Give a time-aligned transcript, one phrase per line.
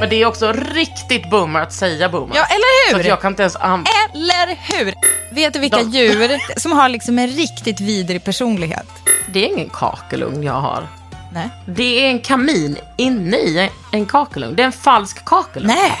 [0.00, 2.36] Men det är också riktigt boomer att säga boomer.
[2.36, 2.94] Ja, eller hur?
[2.94, 4.94] Så att jag kan inte ens an- Eller hur?
[5.34, 8.86] Vet du vilka De- djur som har liksom en riktigt vidrig personlighet?
[9.28, 10.88] Det är ingen kakelugn jag har.
[11.32, 11.48] Nej.
[11.66, 14.56] Det är en kamin inne i en- kakelugn.
[14.56, 15.66] Det är en falsk kakelugn.
[15.76, 15.92] Nej.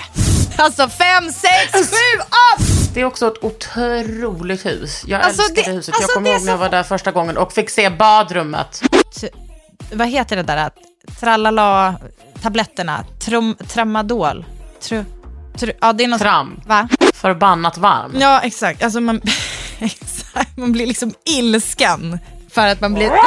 [0.56, 2.64] Alltså fem, sex, sju, åtta!
[2.94, 5.02] Det är också ett otroligt hus.
[5.06, 5.94] Jag Alltså, älskar det- huset.
[5.94, 8.82] alltså, jag kommer ihåg när jag var där första gången och fick se badrummet.
[9.92, 10.56] Vad heter det där?
[10.56, 10.74] att
[11.20, 11.94] Tralala,
[12.42, 14.44] tabletterna, trom, tramadol.
[14.80, 15.04] Tru,
[15.58, 16.60] tru, ja, det är något, Tram.
[16.66, 16.88] Va?
[17.14, 18.16] Förbannat varm.
[18.20, 18.82] Ja, exakt.
[18.82, 19.20] Alltså man,
[19.78, 20.56] exakt.
[20.56, 22.18] man blir liksom ilsken
[22.50, 23.10] för att man blir...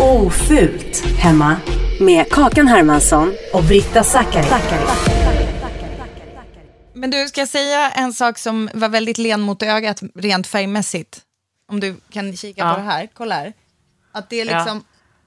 [0.00, 1.56] Ofult hemma
[2.00, 4.46] med Kakan Hermansson och Britta Zackari.
[6.94, 11.20] Men du, ska jag säga en sak som var väldigt len mot ögat rent färgmässigt?
[11.70, 12.74] Om du kan kika Ja.
[12.74, 13.52] på det här, kolla här.
[14.12, 14.56] Att det är Ja.
[14.58, 14.84] liksom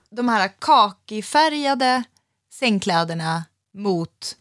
[0.10, 2.04] de här kakifärgade
[2.54, 3.44] sängkläderna
[3.74, 4.36] mot,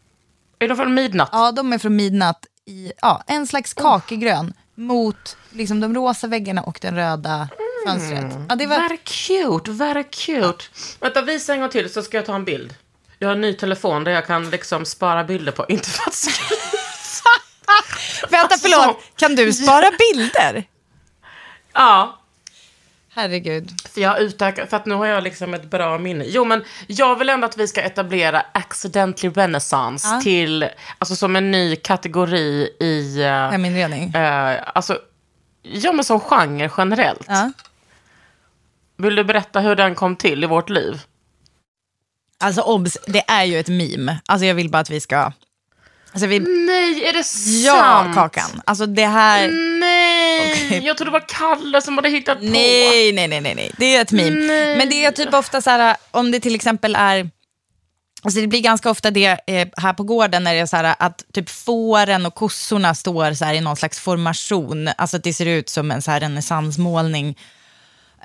[0.59, 1.29] Är de från midnatt?
[1.31, 6.61] ja de är från midnatt i, ja en slags kakigrön mot liksom de rosa väggarna
[6.61, 7.49] och den röda
[7.87, 8.33] fönstret.
[8.49, 10.63] Ja, det var, Very cute, very cute.
[10.99, 12.75] Vänta, visa en gång till så ska jag ta en bild.
[13.19, 15.65] Jag har en ny telefon där jag kan liksom spara bilder på.
[15.69, 16.15] Inte för att
[18.31, 19.01] vänta förlåt, Alltså.
[19.15, 20.63] kan du spara bilder?
[21.73, 22.19] Ja,
[23.15, 23.71] Herregud.
[23.93, 26.23] för jag har utökat, för att nu har jag liksom ett bra minne.
[26.27, 30.21] Jo, men jag vill ändå att vi ska etablera accidentally renaissance Ja.
[30.21, 34.11] till, alltså som en ny kategori i, Heminredning.
[34.73, 34.99] alltså,
[35.61, 37.25] ja men som genre generellt.
[37.27, 37.51] Ja.
[38.97, 41.01] Vill du berätta hur den kom till i vårt liv?
[42.39, 44.19] Alltså obs, det är ju ett meme.
[44.25, 45.31] Alltså jag vill bara att vi ska...
[46.13, 46.39] Alltså vi...
[46.39, 47.23] Nej, är det
[47.65, 48.15] Ja, sant?
[48.15, 48.61] Kakan.
[48.65, 49.47] Alltså det här...
[49.79, 50.81] Nej, Okej.
[50.85, 52.45] jag trodde det var Kalle som hade hittat på.
[52.45, 53.71] Nej, nej, nej, nej, nej.
[53.77, 54.29] Det är ett meme.
[54.29, 54.77] Nej.
[54.77, 57.29] Men det är typ ofta så här, om det till exempel är...
[58.23, 60.95] Alltså det blir ganska ofta det eh, här på gården när det är så här
[60.99, 64.89] att typ fåren och kossorna står så här i någon slags formation.
[64.97, 67.37] Alltså att det ser ut som en så här renässansmålning.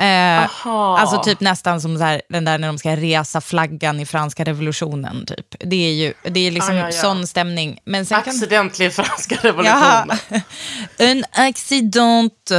[0.01, 4.07] Eh, alltså typ nästan som så här, den där när de ska resa flaggan i
[4.07, 5.27] franska revolutionen.
[5.27, 5.47] Typ.
[5.61, 6.93] Det är ju det är liksom Ah, ja, ja.
[6.93, 7.79] sån stämning.
[7.85, 8.35] Men sen kan...
[8.35, 10.19] Accidentally franska revolutionen.
[10.99, 12.51] en accident.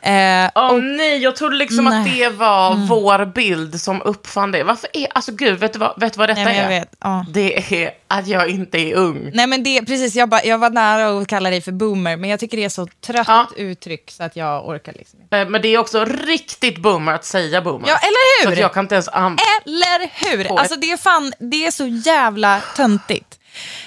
[0.00, 2.22] Eh, Åh och, nej, jag trodde liksom att Nej.
[2.22, 2.32] Mm.
[2.32, 4.62] det var vår bild som uppfann det.
[4.64, 6.68] Varför är, alltså gud, vet du vad, vet du vad detta Nej, är?
[6.68, 7.26] vet, ja.
[7.28, 9.30] Det är att jag inte är ung.
[9.34, 12.30] Nej men det, precis, jag, bara, jag var nära att kalla dig för boomer, men
[12.30, 13.46] jag tycker det är så trött Ja.
[13.56, 15.38] uttryck så att jag orkar liksom inte.
[15.38, 17.88] Eh, Men det är också riktigt boomer att säga boomer.
[17.88, 18.46] Ja, eller hur?
[18.46, 20.58] Så att jag kan inte ens an- Eller hur?
[20.58, 23.38] Alltså det är fan, det är så jävla töntigt.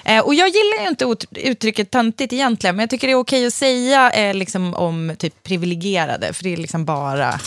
[0.06, 3.18] Eh, och jag gillar ju inte ut, uttrycket töntigt egentligen, men jag tycker det är
[3.20, 7.40] okej att säga eh, liksom om typ privilegierade, för det är liksom bara,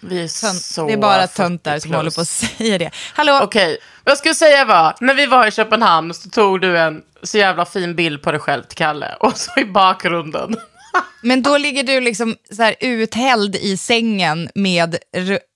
[0.00, 2.90] Vi är tönt, så det är bara 40 töntar som håller på att säga det.
[3.14, 3.40] Hallå?
[3.42, 7.02] Okej, vad jag skulle säga var, när vi var i Köpenhamn så tog du en
[7.22, 9.16] så jävla fin bild på dig själv till Kalle.
[9.20, 10.56] Och så i bakgrunden.
[11.22, 14.98] Men då ligger du liksom så här uthälld i sängen med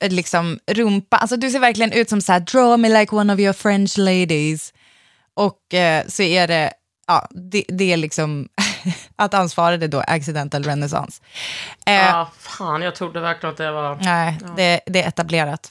[0.04, 1.16] liksom rumpa.
[1.16, 3.98] Alltså du ser verkligen ut som så här, draw me like one of your French
[3.98, 4.72] ladies.
[5.34, 6.72] Och eh, så är det,
[7.06, 8.48] ja, det, det är liksom,
[9.16, 11.22] att han svarade då accidental renaissance.
[11.86, 13.98] Eh, Ja, fan, jag trodde verkligen att det var...
[14.02, 15.70] Nej, det, det är etablerat.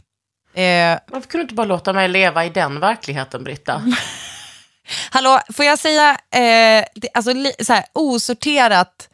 [0.54, 3.82] Eh, Varför kunde du inte bara låta mig leva i den verkligheten, Britta?
[5.12, 9.08] hallå, får jag säga, eh, det, alltså li, så här, osorterat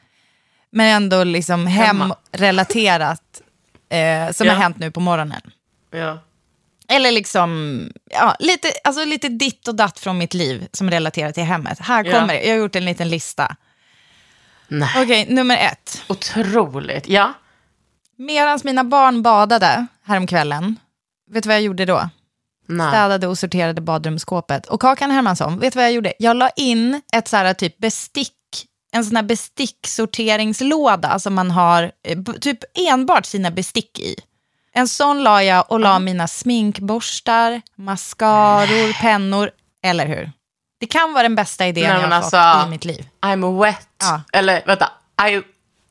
[0.72, 3.42] men ändå liksom hemrelaterat
[3.90, 4.54] eh, som Ja.
[4.54, 5.42] har hänt nu på morgonen.
[5.92, 6.20] Ja.
[6.90, 11.44] Eller liksom, ja, lite, alltså lite ditt och datt från mitt liv som relaterar till
[11.44, 11.80] hemmet.
[11.80, 12.12] Här Ja.
[12.20, 13.56] kommer det, jag har gjort en liten lista.
[14.68, 16.04] Nej, Okej, nummer ett.
[16.08, 17.08] otroligt.
[17.08, 17.34] Ja.
[18.18, 20.80] Medan mina barn badade häromkvällen,
[21.31, 22.10] vet du vad jag gjorde då?
[22.68, 22.90] Nej.
[22.90, 24.66] Städade och sorterade badrumsskåpet.
[24.66, 26.14] Och Kakan Hermansson, vet du vad jag gjorde?
[26.19, 28.34] Jag la in ett så här typ bestick,
[28.92, 32.60] en sån här besticksorteringslåda som man har eh, typ
[32.90, 34.16] enbart sina bestick i.
[34.74, 39.52] En sån la jag och la mina sminkborstar, mascaror, pennor,
[39.84, 40.31] eller hur?
[40.80, 43.06] Det kan vara den bästa idén Nej, jag har men fått alltså- i mitt liv.
[43.22, 43.88] I'm wet.
[44.02, 44.22] Ja.
[44.34, 44.92] Eller vänta,
[45.30, 45.34] I,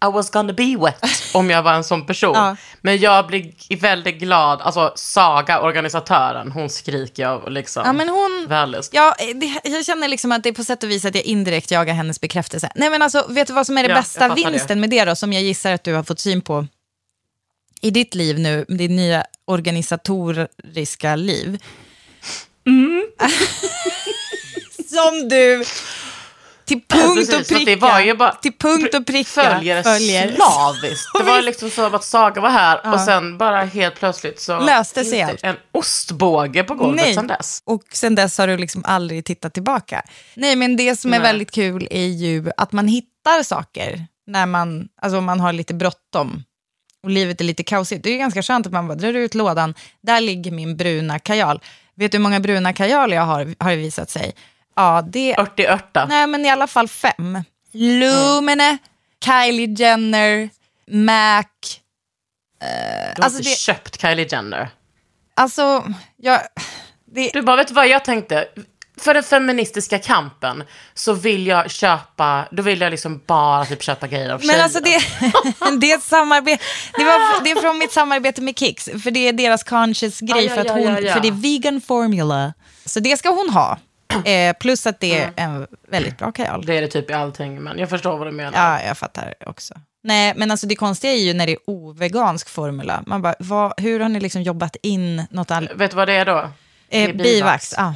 [0.06, 1.04] I was gonna be wet
[1.34, 2.32] om jag var en sån person.
[2.34, 2.56] Ja.
[2.80, 4.60] Men jag blir väldigt glad.
[4.62, 7.82] Alltså Saga, organisatören, hon skriker jag liksom.
[7.86, 8.94] Ja, men hon- Vällust.
[8.94, 11.70] Ja, det, jag känner liksom att det är på sätt och vis att jag indirekt
[11.70, 12.70] jagar hennes bekräftelse.
[12.74, 15.16] Nej men alltså, vet du vad som är det Ja, bästa vinsten med det då,
[15.16, 16.66] som jag gissar att du har fått syn på
[17.80, 21.62] i ditt liv nu, ditt nya organisatoriska liv?
[22.66, 23.06] Mm.
[24.94, 25.64] som du
[26.66, 31.08] till punkt Precis, och pricka, till punkt och pricka Följer, slaviskt.
[31.18, 34.60] Det var liksom så att Saga var här och sen bara helt plötsligt så...
[34.60, 35.40] Löste sig allt.
[35.42, 37.14] En ostbåge på golvet Nej.
[37.14, 37.62] sen dess.
[37.64, 40.02] Och sen dess har du liksom aldrig tittat tillbaka.
[40.34, 41.28] Nej, men det som är Nej.
[41.28, 46.44] väldigt kul är ju att man hittar saker när man, alltså man har lite bråttom
[47.02, 48.02] och livet är lite kaosigt.
[48.02, 51.18] Det är ju ganska skönt att man bara drar ut lådan, där ligger min bruna
[51.18, 51.60] kajal.
[51.94, 54.34] Vet du hur många bruna kajaler jag har, har det visat sig?
[54.76, 56.06] Ja, det är, Ört i örta.
[56.06, 57.42] nej men i alla fall fem.
[57.72, 58.78] Lumene,
[59.24, 60.48] Kylie Jenner,
[60.90, 61.44] Mac.
[62.60, 62.66] Du
[63.22, 64.68] har alltså inte det- köpt Kylie Jenner.
[65.34, 65.84] Alltså,
[66.16, 66.40] jag...
[67.14, 68.48] Det, Du bara, vet vad jag tänkte?
[68.98, 70.64] För den feministiska kampen
[70.94, 74.62] så vill jag köpa, då vill jag liksom bara typ köpa grejer av Men tjejer.
[74.62, 75.00] alltså det,
[75.80, 76.64] det är ett samarbete.
[76.98, 80.44] Det, var, det är från mitt samarbete med Kicks, för det är deras conscious grej,
[80.44, 81.12] Ja, ja, för, att hon, ja.
[81.14, 82.52] för det är vegan formula.
[82.84, 83.78] Så det ska hon ha.
[84.24, 86.66] Eh, plus att det är en väldigt bra kajal.
[86.66, 88.52] Det är det typ i allting, men jag förstår vad du menar.
[88.58, 89.74] Ja, jag fattar också.
[90.02, 93.02] Nej, men alltså det konstiga är ju när det är ovegansk formula.
[93.06, 95.70] Man bara, vad, hur har ni liksom jobbat in något annat?
[95.74, 96.50] Vet du vad det är då?
[96.88, 97.74] Det är Eh, bivax.
[97.76, 97.94] Ja.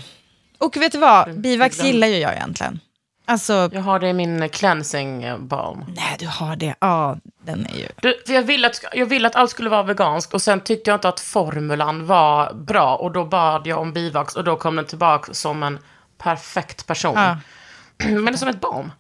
[0.59, 2.81] Och vet du vad, bivax den- gillar ju jag egentligen.
[3.27, 5.85] Alltså, Jag har det i min cleansing eh, balm.
[5.89, 6.75] nej du har det.
[6.81, 7.87] Ja, den är ju...
[8.03, 10.91] Du, för jag, ville att, jag ville att allt skulle vara veganskt och sen tyckte
[10.91, 14.77] jag inte att formulan var bra och då bad jag om bivax och då kom
[14.77, 15.79] den tillbaka som en
[16.23, 17.15] perfekt person.
[17.15, 17.39] Ja.
[18.09, 18.93] Men det är som ett barn.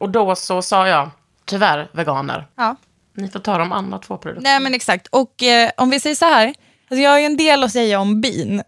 [0.00, 1.10] Och då så sa jag,
[1.44, 2.76] tyvärr veganer, Ja.
[3.16, 4.50] ni får ta de andra två produkterna.
[4.50, 5.06] Nej men exakt.
[5.06, 8.00] Och eh, om vi säger så här, alltså jag har ju en del att säga
[8.00, 8.62] om bin.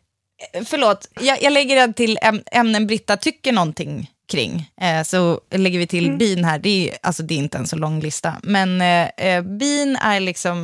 [0.66, 4.70] Förlåt, jag, jag lägger det till äm, ämnen Britta tycker någonting kring.
[4.80, 7.76] Eh, så lägger vi till bin här, det är, alltså, det är inte en så
[7.76, 8.34] lång lista.
[8.42, 10.56] Men eh, eh, bin är liksom,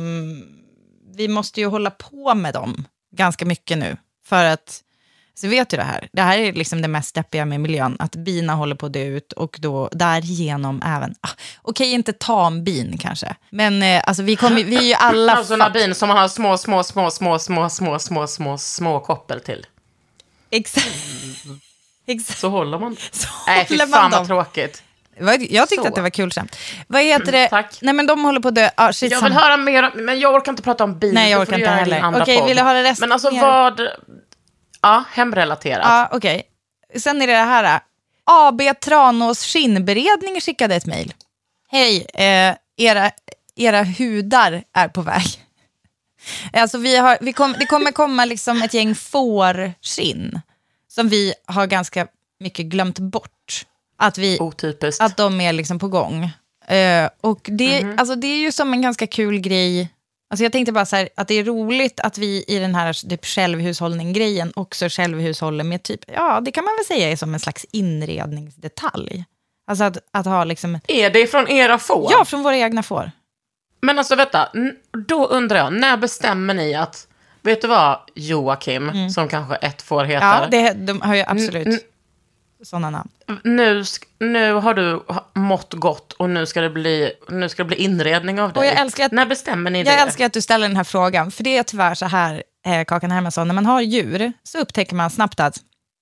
[1.15, 2.85] vi måste ju hålla på med dem
[3.15, 3.97] ganska mycket nu.
[4.25, 4.81] För att,
[5.35, 8.15] så vet du det här, det här är liksom det mest deppiga med miljön, att
[8.15, 11.29] bina håller på att dö ut och då därigenom även, ah,
[11.61, 15.33] okej inte tambin kanske, men eh, alltså vi, kommer, vi är ju alla...
[15.43, 18.99] Alltså sådana bin som man har små, små, små, små, små, små, små, små, små
[18.99, 19.65] koppel till.
[20.49, 20.87] Exakt.
[22.05, 22.39] Exakt.
[22.39, 22.95] Så håller man.
[23.11, 24.83] Så Nej, fy fan vad tråkigt.
[25.49, 25.87] Jag tyckte Så.
[25.87, 26.57] att det var kul skämt.
[26.87, 27.47] Vad heter det?
[27.47, 27.77] tack.
[27.81, 28.69] Nej men de håller på att dö.
[28.75, 31.13] Ah, shit, Jag vill höra mer, men jag orkar inte prata om bin.
[31.13, 32.21] Nej, jag orkar inte heller.
[32.21, 32.47] Okej, podd.
[32.47, 33.81] vill du höra resten Men alltså vad...
[34.83, 35.81] Ja, hemrelaterat.
[35.85, 36.43] Ja, okej.
[36.95, 37.79] Sen är det det här.
[38.23, 41.13] AB Tranås skinnberedning skickade ett mejl.
[41.71, 43.11] Hej, eh, era,
[43.55, 45.23] era hudar är på väg.
[46.53, 50.41] Alltså vi har, vi kom, det kommer komma liksom ett gäng fårskinn
[50.87, 52.07] som vi har ganska
[52.39, 53.65] mycket glömt bort.
[53.97, 55.01] Att, vi, Otypiskt.
[55.01, 56.23] att de är liksom på gång.
[56.67, 57.99] Eh, och det, Mhm.
[57.99, 59.89] alltså det är ju som en ganska kul grej.
[60.33, 63.25] Alltså jag tänkte bara här, att det är roligt att vi i den här typ
[63.25, 67.65] självhushållning-grejen också självhushåller med typ, ja det kan man väl säga är som en slags
[67.71, 69.25] inredningsdetalj.
[69.67, 72.11] Alltså att, att ha liksom, Är det från era får?
[72.11, 73.11] ja från våra egna får.
[73.81, 74.49] Men alltså vänta,
[75.07, 77.07] då undrar jag, när bestämmer ni att,
[77.41, 80.43] vet du vad Joakim, som kanske ett får heter, Mm.
[80.43, 81.79] Ja, det, de har ju absolut Mm,
[82.63, 83.09] sådana namn.
[83.43, 83.83] nu,
[84.19, 85.03] nu har du
[85.35, 88.65] mått gott och nu ska det bli, nu ska det bli inredning av dig.
[88.67, 89.91] jag älskar att- när bestämmer ni det?
[89.91, 92.85] Jag älskar att du ställer den här frågan, för det är tyvärr så här, eh,
[92.85, 95.57] Kakan Hermansson, när man har djur så upptäcker man snabbt att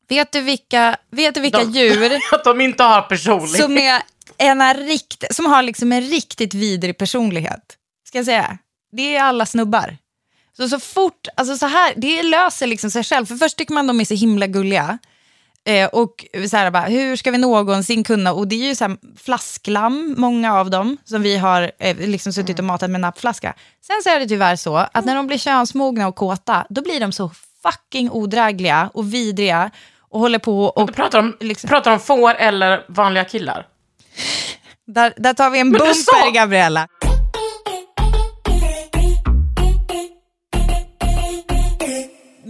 [0.09, 3.61] Vet du vilka, vet du vilka De- djur Att de inte har personlighet.
[3.61, 4.01] som, är
[4.37, 7.77] en rikt, som har liksom en riktigt vidrig personlighet?
[8.07, 8.57] Ska jag säga?
[8.91, 9.97] Det är alla snubbar.
[10.57, 13.25] Så, så fort, alltså så här, det löser liksom sig själv.
[13.25, 14.97] För först tycker man de är så himla gulliga.
[15.67, 18.83] Eh, och så här bara, hur ska vi någonsin kunna, och det är ju så
[18.87, 23.53] här flasklamm, många av dem, som vi har eh, liksom suttit och matat med nappflaska.
[23.87, 26.99] Sen så är det tyvärr så att när de blir könsmogna och kåta, då blir
[26.99, 27.31] de så
[27.63, 29.71] fucking odrägliga och vidriga
[30.09, 30.87] och håller på och...
[30.87, 33.67] Du pratar om, liksom- pratar om får eller vanliga killar.
[34.87, 36.87] Där, där tar vi en bumper, Gabriella.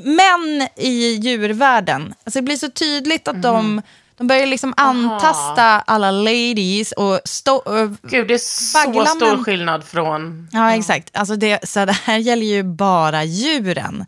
[0.03, 3.81] Män i djurvärlden, alltså det blir så tydligt att de,
[4.17, 7.61] de börjar liksom antasta alla ladies och stå,
[8.03, 10.47] Gud, det är så Baglammen- stor skillnad från...
[10.51, 11.09] Ja, exakt.
[11.13, 14.05] Alltså det, så det här gäller ju bara djuren.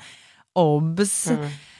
[0.53, 1.27] Obs.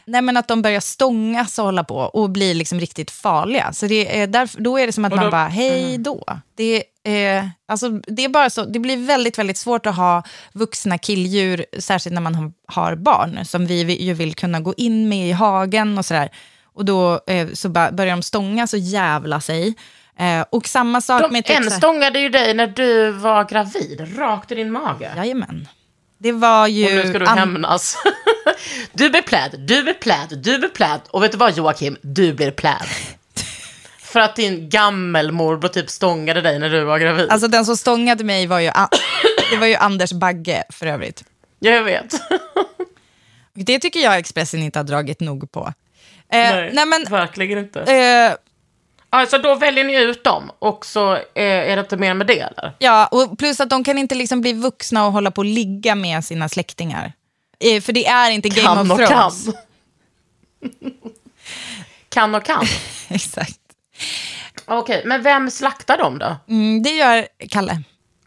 [0.06, 3.74] Nej, men att de börjar stångas och hålla på och blir liksom riktigt farliga.
[3.74, 6.24] Så det är därför, då är det som att Och man då- bara, hej då.
[6.56, 10.98] Det, är, alltså, det är bara så, det blir väldigt, väldigt svårt att ha vuxna
[10.98, 15.32] killdjur, särskilt när man har, barn, som vi ju vill kunna gå in med i
[15.32, 16.30] hagen och sådär.
[16.76, 19.74] Och då eh, så börjar de stångas och jävla sig.
[20.20, 21.46] Eh, och samma sak De, med...
[21.46, 25.12] typ en så här- stångade ju dig när du var gravid, rakt i din mage.
[25.18, 25.68] Jajamän.
[26.24, 26.86] Det var ju...
[26.86, 27.98] Och nu ska du hämnas.
[28.94, 31.02] Du blir pläd, du blir pläd, du blir pläd.
[31.10, 31.98] Och vet du vad Joakim?
[32.02, 32.82] Du blir pläd.
[34.00, 37.30] För att din gammelmorbror typ stångade dig när du var gravid.
[37.30, 38.88] Alltså den som stångade mig var ju, An-
[39.52, 41.24] det var ju Anders Bagge för övrigt.
[41.60, 42.14] Ja, jag vet.
[43.54, 45.74] Det tycker jag Expressen inte har dragit nog på.
[46.32, 46.70] Eh, nej.
[46.74, 47.82] Nej, men, verkligen inte.
[47.82, 48.34] eh,
[49.14, 52.40] Alltså då väljer ni ut dem och så eh, är det inte mer med det
[52.40, 52.74] eller?
[52.80, 55.96] ja, och plus att de kan inte liksom bli vuxna och hålla på och ligga
[55.96, 57.14] med sina släktingar.
[57.60, 59.46] Eh, för det är inte Game Kan of och Thrones.
[59.46, 59.54] kan.
[62.10, 62.66] kan och kan.
[63.10, 63.60] Exakt.
[64.66, 66.36] Okej, men vem slaktar dem då?
[66.50, 67.82] Mm, det gör Kalle.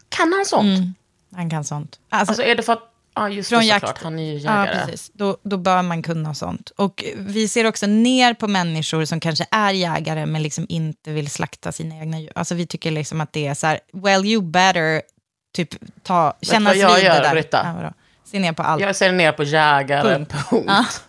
[0.09, 0.97] Kan han sånt?
[1.35, 1.99] Han kan sånt.
[2.09, 2.93] Alltså, Alltså är det för att...
[3.17, 3.87] Ja, just Från det jakt.
[3.87, 4.03] såklart.
[4.03, 4.85] Han är ju Ja, jägare.
[4.85, 5.11] precis.
[5.13, 6.69] Då, då bör man kunna sånt.
[6.75, 11.29] Och vi ser också ner på människor som kanske är jägare men liksom inte vill
[11.29, 12.31] slakta sina egna djur.
[12.35, 15.01] Alltså vi tycker liksom att det är så här, well you better
[15.55, 15.69] typ
[16.03, 17.31] ta, kännas vid gör, det där.
[17.31, 17.61] Britta?
[17.65, 17.93] Ja, vadå?
[18.25, 18.81] Se ner på allt.
[18.81, 20.33] Jag ser ner på jägare, Punkt.
[20.49, 21.01] punkt.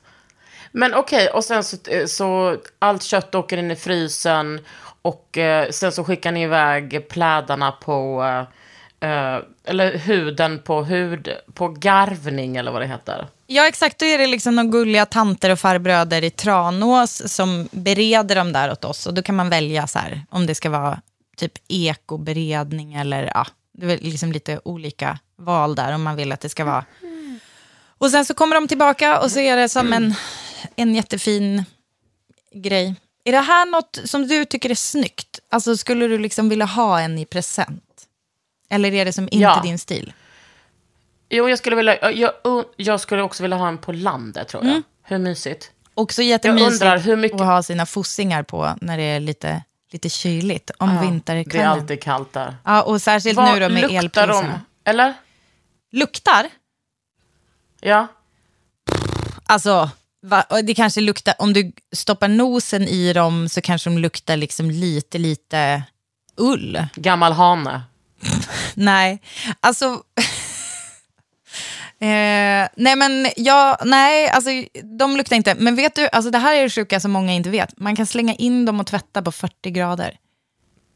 [0.73, 4.61] Men okej, och sen så, så allt kött åker in i frysen
[5.03, 8.55] och eh, sen så skickar ni iväg plädarna på, eh,
[9.01, 13.29] Eh, eller huden på hud, på garvning eller vad det heter.
[13.47, 13.99] Ja, exakt.
[13.99, 18.73] Då är det liksom de gulliga tanter och farbröder i Tranås som bereder dem där
[18.73, 19.07] åt oss.
[19.07, 21.01] Och då kan man välja så här, om det ska vara
[21.37, 26.41] typ ekoberedning eller ja, det är liksom lite olika val där om man vill att
[26.41, 26.85] det ska vara.
[27.99, 30.15] Och sen så kommer de tillbaka och så är det som en,
[30.77, 31.65] en jättefin
[32.55, 32.95] grej.
[33.25, 35.41] Är det här något som du tycker är snyggt?
[35.51, 37.83] Alltså skulle du liksom vilja ha en i present?
[38.71, 39.61] Eller är det som inte Ja.
[39.63, 40.13] din stil?
[41.31, 42.33] Jo, jag skulle, vilja, jag,
[42.77, 44.71] jag skulle också vilja ha en på landet tror jag.
[44.71, 44.83] Mm.
[45.03, 45.71] Hur mysigt?
[45.95, 50.09] Också jättemysigt undrar hur mycket- att ha sina fossingar på när det är lite, lite
[50.09, 51.67] kyligt om Det är vinterkvällen.
[51.69, 52.57] alltid kallt där.
[52.65, 54.61] Ja, och särskilt Vad nu då med luktar elpriserna.
[54.85, 54.91] de?
[54.91, 55.15] Eller?
[55.93, 56.47] Luktar?
[57.81, 58.07] Ja.
[59.47, 59.91] Alltså,
[60.23, 64.71] va, det kanske luktar, om du stoppar nosen i dem så kanske de luktar liksom
[64.71, 65.83] lite, lite
[66.37, 66.87] ull.
[66.95, 67.83] Gammal hane.
[68.75, 69.23] Nej,
[69.61, 70.03] alltså...
[72.01, 74.51] Eh, nej men ja, nej, alltså
[74.99, 75.55] de luktar inte.
[75.55, 77.79] Men vet du, alltså det här är det sjuka som många inte vet.
[77.81, 80.17] Man kan slänga in dem och tvätta på 40 grader.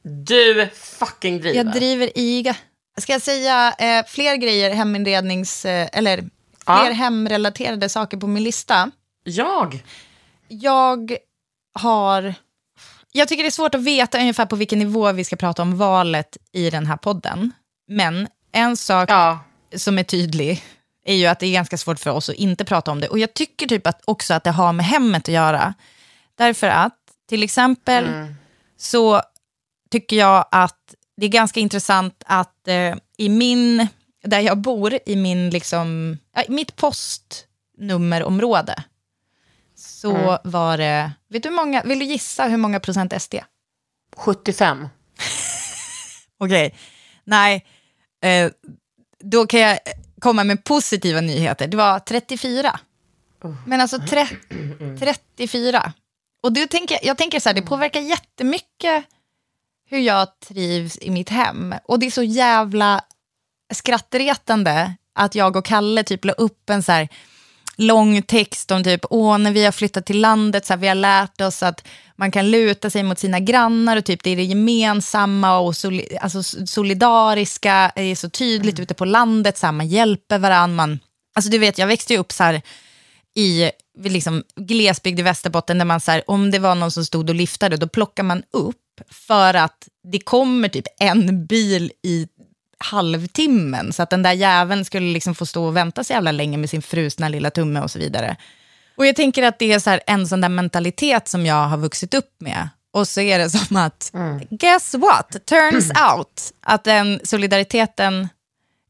[0.02, 1.56] Du fucking driver.
[1.56, 2.56] Jag driver iga.
[2.98, 5.64] Ska jag säga eh, fler grejer, heminrednings...
[5.64, 6.28] Eh, eller fler
[6.66, 6.92] Ja.
[6.92, 8.90] hemrelaterade saker på min lista?
[9.24, 9.82] Jag?
[10.48, 11.16] Jag
[11.74, 12.34] har...
[13.12, 15.76] Jag tycker det är svårt att veta ungefär på vilken nivå vi ska prata om
[15.78, 17.52] valet i den här podden.
[17.88, 19.38] Men en sak Ja.
[19.76, 20.62] som är tydlig
[21.04, 23.08] är ju att det är ganska svårt för oss att inte prata om det.
[23.08, 25.74] Och jag tycker typ att också att det har med hemmet att göra.
[26.38, 26.96] Därför att
[27.28, 28.04] till exempel
[28.76, 29.22] så
[29.90, 33.86] tycker jag att det är ganska intressant att eh, i min,
[34.24, 38.82] där jag bor, i min liksom, i mitt postnummerområde,
[40.02, 43.34] så var det, vet du många, vill du gissa hur många procent SD?
[44.16, 44.88] 75.
[46.38, 46.74] Okej,
[47.24, 47.66] nej,
[48.22, 48.50] eh,
[49.20, 49.78] då kan jag
[50.20, 51.66] komma med positiva nyheter.
[51.68, 52.80] Det var 34.
[53.66, 54.26] Men alltså tre,
[54.98, 55.92] 34.
[56.42, 59.04] Och då tänker, jag tänker så här, det påverkar jättemycket
[59.88, 61.74] hur jag trivs i mitt hem.
[61.84, 63.00] Och det är så jävla
[63.74, 67.08] skrattretande att jag och Kalle typ la upp en så här,
[67.76, 70.94] lång text om typ, åh, när vi har flyttat till landet, så här, vi har
[70.94, 71.84] lärt oss att
[72.16, 76.18] man kan luta sig mot sina grannar och typ det är det gemensamma och soli,
[76.20, 78.82] alltså solidariska, är så tydligt mm.
[78.82, 80.76] ute på landet, så här, man hjälper varandra.
[80.76, 80.98] Man,
[81.34, 82.62] alltså du vet, jag växte ju upp så här
[83.34, 87.28] i liksom, glesbygd i Västerbotten, där man så här, om det var någon som stod
[87.28, 88.76] och lyftade, då plockar man upp
[89.10, 92.28] för att det kommer typ en bil i
[92.84, 96.56] halvtimmen, så att den där jäveln skulle liksom få stå och vänta så jävla länge
[96.56, 98.36] med sin frusna lilla tumme och så vidare.
[98.96, 102.14] Och jag tänker att det är så en sån där mentalitet som jag har vuxit
[102.14, 102.68] upp med.
[102.92, 104.40] Och så är det som att, mm.
[104.50, 108.28] guess what, turns out att den solidariteten,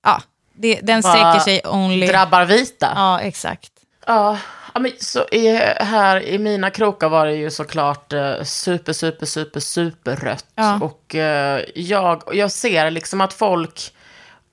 [0.05, 0.23] ja,
[0.55, 2.07] det, den sträcker sig only...
[2.07, 2.93] Drabbar vita.
[2.95, 3.73] Ja, exakt.
[4.07, 4.39] Ja,
[4.75, 5.49] men så i,
[5.81, 10.47] här i mina krokar var det ju såklart eh, super, super, super, super rött.
[10.55, 10.81] Ja.
[10.81, 13.95] Och eh, jag, jag ser liksom att folk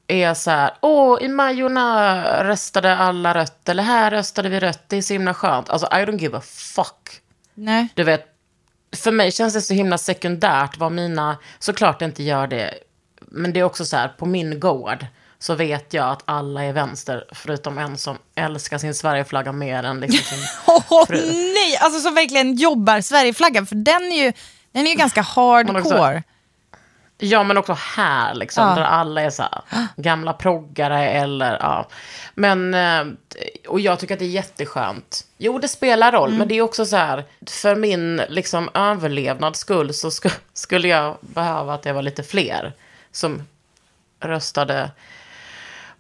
[0.08, 4.98] är så här, åh, i Majorna röstade alla rött, eller här röstade vi rött, det
[4.98, 5.70] är så himla skönt.
[5.70, 7.22] Alltså, I don't give a fuck.
[7.54, 7.88] Nej.
[7.96, 8.26] Du vet,
[8.96, 12.74] för mig känns det så himla sekundärt vad mina, såklart inte gör det,
[13.22, 15.06] men det är också så här, på min gård,
[15.40, 20.00] så vet jag att alla är vänster, förutom en som älskar sin Sverigeflagga mer än
[20.00, 21.26] liksom sin oh, fru.
[21.54, 24.34] nej, alltså som verkligen jobbar Sverigeflaggan, för den är ju,
[24.72, 26.24] den är ju ganska hardcore.
[27.22, 28.76] Ja, men också här, liksom, ja.
[28.76, 31.88] där alla är så här, gamla proggare eller, ja.
[32.34, 33.06] Men, eh,
[33.68, 35.26] och jag tycker att det är jätteskönt.
[35.38, 36.40] Jo, det spelar roll, mm.
[36.40, 41.18] men det är också så här, för min liksom, överlevnads skull så sk skulle jag
[41.22, 42.74] behöva att det var lite fler
[43.12, 43.48] som
[44.20, 44.92] röstade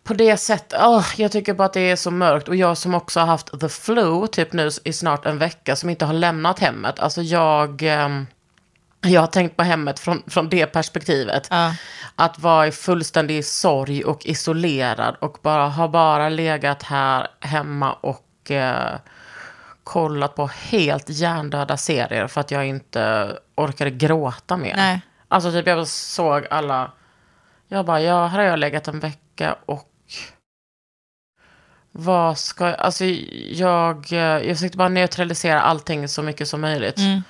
[0.09, 2.47] på det sättet, oh, jag tycker bara att det är så mörkt.
[2.47, 5.89] Och jag som också har haft the flu, typ nu i snart en vecka, som
[5.89, 6.99] inte har lämnat hemmet.
[6.99, 8.09] Alltså jag, eh,
[9.01, 11.51] jag har tänkt på hemmet från, från det perspektivet.
[11.51, 11.71] Uh.
[12.15, 18.51] Att vara i fullständig sorg och isolerad och bara ha bara legat här hemma och
[18.51, 18.95] eh,
[19.83, 24.75] kollat på helt hjärndöda serier för att jag inte orkade gråta mer.
[24.75, 25.01] Nej.
[25.27, 26.91] Alltså typ jag såg alla,
[27.67, 29.88] jag bara, ja, här har jag legat en vecka och
[31.91, 33.05] vad ska jag, alltså
[33.51, 36.97] jag, jag försökte bara neutralisera allting så mycket som möjligt.
[36.97, 37.21] Mm.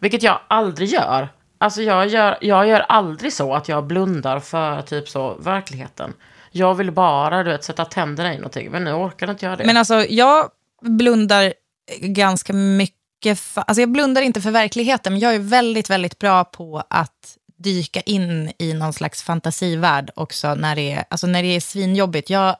[0.00, 1.28] Vilket jag aldrig gör.
[1.58, 6.12] Alltså jag gör, jag gör aldrig så att jag blundar för typ så verkligheten.
[6.50, 8.70] Jag vill bara, du vet, sätta tänderna i någonting.
[8.70, 9.64] Men nu orkar inte jag det.
[9.64, 10.48] Men alltså jag
[10.82, 11.52] blundar
[12.00, 16.44] ganska mycket, för, alltså jag blundar inte för verkligheten, men jag är väldigt, väldigt bra
[16.44, 21.56] på att dyka in i någon slags fantasivärld också när det är, alltså när det
[21.56, 22.30] är svinjobbigt.
[22.30, 22.56] Jag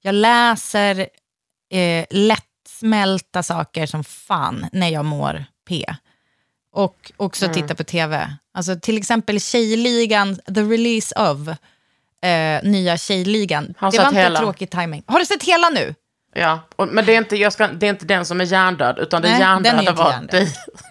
[0.00, 1.08] jag läser
[1.72, 5.84] eh, lättsmälta saker som fan när jag mår P.
[6.72, 7.54] Och också mm.
[7.54, 8.36] titta på tv.
[8.54, 11.48] Alltså till exempel Tjejligan, The Release of,
[12.22, 13.74] eh, nya Tjejligan.
[13.78, 14.38] Har det var inte hela.
[14.38, 15.02] tråkig timing.
[15.06, 15.94] Har du sett hela nu?
[16.34, 19.22] Ja, och, men det är, inte, ska, det är inte den som är hjärndöd, utan
[19.22, 20.48] det Nej, hjärndöda var hjärndöd.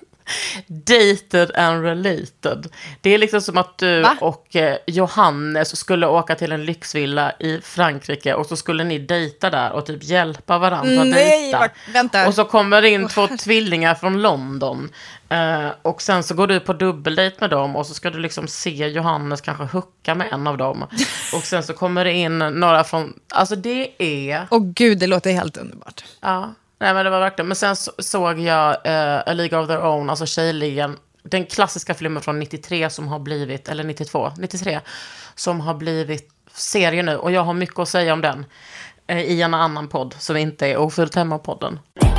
[0.68, 2.68] Dated and related.
[3.02, 4.18] Det är liksom som att du Va?
[4.22, 9.50] och eh, Johannes skulle åka till en lyxvilla i Frankrike och så skulle ni dejta
[9.50, 11.60] där och typ hjälpa varandra att dejta.
[11.60, 12.28] Var, vänta.
[12.28, 14.90] Och så kommer det in två tvillingar från London.
[15.30, 18.48] Eh, och sen så går du på dubbeldejt med dem och så ska du liksom
[18.48, 20.84] se Johannes kanske hucka med en av dem.
[21.34, 24.48] Och sen så kommer det in några från, alltså det är...
[24.50, 26.04] Åh gud, det låter helt underbart.
[26.22, 26.54] Ja.
[26.80, 29.86] Nej men det var verkligen, men sen så, såg jag uh, A League of Their
[29.86, 34.80] Own, alltså Tjejligan, den klassiska filmen från 93 som har blivit, eller 92, 93,
[35.36, 37.18] som har blivit serie nu.
[37.18, 38.46] Och jag har mycket att säga om den
[39.12, 41.80] uh, i en annan podd som inte är Ofullt Hemma-podden.
[42.02, 42.19] Mm.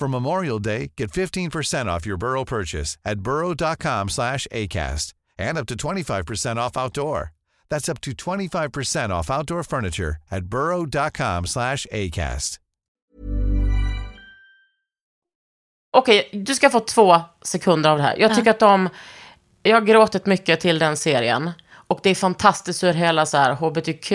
[0.00, 5.66] For Memorial Day, get 15% off your Burrow purchase at burrow.com slash ACAST and up
[5.66, 7.32] to 25% off outdoor.
[7.70, 12.58] That's up to 25% off outdoor furniture at burrow.com slash ACAST.
[15.92, 18.16] Okej, du ska få två sekunder av det här.
[18.18, 18.88] Jag tycker att de...
[19.62, 21.50] Jag har gråtit mycket till den serien.
[21.88, 24.12] Och det är fantastiskt hur hela så här hbtq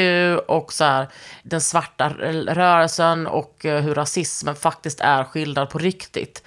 [0.47, 1.07] och så här,
[1.43, 2.09] den svarta
[2.49, 6.43] rörelsen och eh, hur rasismen faktiskt är skildrad på riktigt.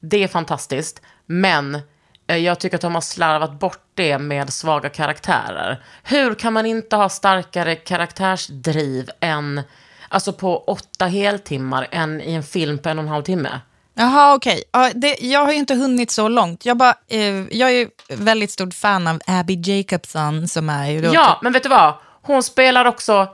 [0.00, 1.02] Det är fantastiskt.
[1.26, 1.80] Men
[2.26, 5.82] eh, jag tycker att de har slarvat bort det med svaga karaktärer.
[6.02, 9.62] Hur kan man inte ha starkare karaktärsdriv än,
[10.08, 13.60] alltså på åtta heltimmar än i en film på en och en halv timme?
[13.98, 14.62] Jaha, okej.
[14.72, 16.64] Ja, det- jag har ju inte hunnit så långt.
[16.66, 17.20] Jag, bara, eh,
[17.58, 21.68] jag är väldigt stort fan av Abby Jacobson som är ju Ja, men vet du
[21.68, 21.94] vad?
[22.22, 23.28] Hon spelar också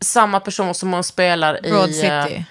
[0.00, 1.70] samma person som hon spelar i...
[1.70, 2.44] Broad eh, City.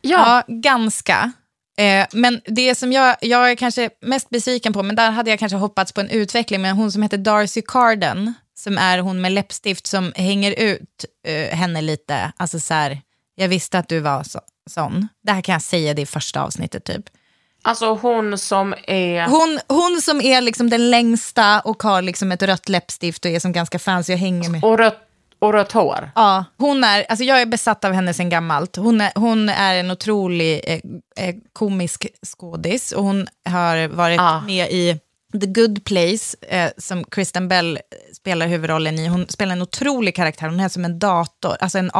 [0.00, 1.32] Ja, Ja, ganska.
[1.78, 5.38] Eh, men det som jag, jag är kanske mest besviken på, men där hade jag
[5.38, 9.32] kanske hoppats på en utveckling, men hon som heter Darcy Carden, som är hon med
[9.32, 11.04] läppstift som hänger ut
[11.52, 12.32] henne lite.
[12.36, 13.00] Alltså så här,
[13.34, 15.08] jag visste att du var så, sån.
[15.22, 17.04] Det här kan jag säga det i första avsnittet typ.
[17.62, 19.26] alltså hon som är...
[19.26, 23.40] Hon, hon som är liksom den längsta och har liksom ett rött läppstift och är
[23.40, 24.64] som ganska fancy och hänger med.
[24.64, 24.98] Och rött,
[25.38, 26.10] och rött hår.
[26.14, 28.76] Ja, hon är, alltså jag är besatt av henne sen gammalt.
[28.76, 30.80] Hon är, hon är en otrolig eh,
[31.28, 34.40] eh, komisk skådis och hon har varit Ah.
[34.40, 34.98] med i
[35.40, 37.78] The Good Place eh, som Kristen Bell
[38.16, 39.06] spelar huvudrollen i.
[39.08, 41.90] Hon spelar en otrolig karaktär, hon är som en dator, alltså en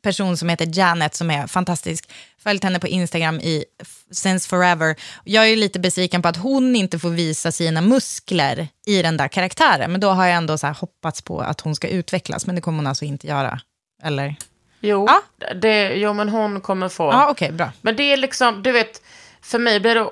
[0.00, 2.10] AI-person som heter Janet som är fantastisk.
[2.42, 3.64] Följt henne på Instagram i
[4.10, 4.96] since forever.
[5.24, 9.28] Jag är lite besviken på att hon inte får visa sina muskler i den där
[9.28, 12.60] karaktären, men då har jag ändå så hoppats på att hon ska utvecklas, men det
[12.60, 13.60] kommer hon alltså inte göra.
[14.02, 14.36] Eller?
[14.80, 15.22] Jo, Ja.
[15.54, 17.04] det, jo, men hon kommer få...
[17.12, 17.72] Ja, okej, bra.
[17.82, 19.02] Men det är liksom, du vet,
[19.42, 20.10] för mig blir det,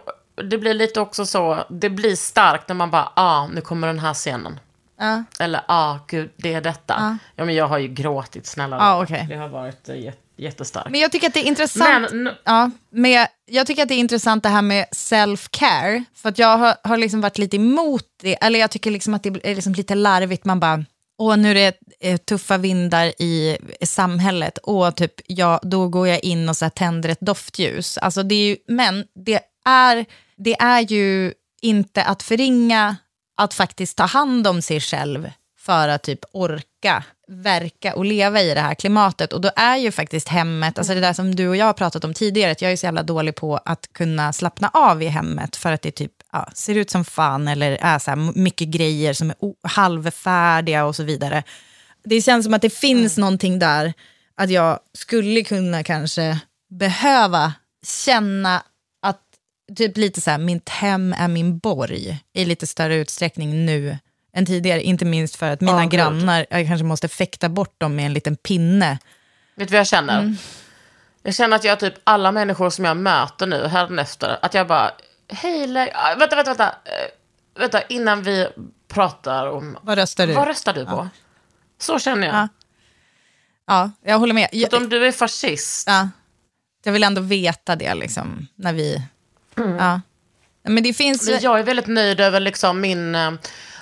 [0.50, 3.98] det blir lite också så, det blir starkt när man bara, ah, nu kommer den
[3.98, 4.60] här scenen.
[4.98, 5.24] Ja.
[5.40, 7.18] Eller, ah, gud, det är detta.
[7.36, 8.76] Ja, men jag har ju gråtit, snälla.
[8.76, 9.26] Ja, okej.
[9.28, 10.90] Det har varit jät- jättestarkt.
[10.90, 12.12] Men jag tycker att det är intressant.
[12.12, 16.04] Men, Ja, med, jag tycker att det är intressant det här med self-care.
[16.14, 18.34] För att jag har, har liksom varit lite emot det.
[18.44, 20.44] Eller jag tycker liksom att det är liksom lite larvigt.
[20.44, 20.84] Man bara,
[21.18, 24.58] åh nu är det eh, tuffa vindar i samhället.
[24.62, 27.98] Åh, typ, ja, då går jag in och så här tänder ett doftljus.
[27.98, 30.04] Alltså det är ju, men det är,
[30.36, 31.32] det är ju
[31.62, 32.96] inte att förringa
[33.38, 38.54] att faktiskt ta hand om sig själv för att typ orka verka och leva i
[38.54, 39.32] det här klimatet.
[39.32, 42.04] Och då är ju faktiskt hemmet, alltså det där som du och jag har pratat
[42.04, 45.56] om tidigare, att jag är så jävla dålig på att kunna slappna av i hemmet
[45.56, 49.12] för att det typ ja, ser ut som fan eller är så här mycket grejer
[49.12, 49.36] som är
[49.68, 51.42] halvfärdiga och så vidare.
[52.04, 53.92] Det känns som att det finns någonting där,
[54.36, 56.38] att jag skulle kunna kanske
[56.70, 57.52] behöva
[57.86, 58.62] känna
[59.76, 63.98] typ lite så här, mitt hem är min borg i lite större utsträckning nu
[64.32, 64.82] än tidigare.
[64.82, 65.90] Inte minst för att mina Ja, gud.
[65.90, 68.98] grannar, jag kanske måste fäkta bort dem med en liten pinne.
[69.56, 70.18] vet du vad jag känner?
[70.20, 70.36] Mm.
[71.22, 74.90] Jag känner att jag typ, alla människor som jag möter nu, härnäfter, att jag bara,
[75.28, 78.46] hej, ah, vänta, vänta, vänta, Eh, vänta, innan vi
[78.88, 80.32] pratar om, Vad röstar du?
[80.34, 81.08] vad röstar du på?
[81.80, 82.36] Så känner jag.
[82.36, 82.48] Ja.
[83.66, 84.48] Ja, jag håller med.
[84.52, 86.08] Jag, om du är fascist, ja,
[86.84, 89.02] jag vill ändå veta det liksom, när vi...
[89.58, 89.76] Mm.
[89.76, 90.00] Ja.
[90.62, 91.28] Men det finns...
[91.30, 93.32] Men jag är väldigt nöjd över liksom min eh,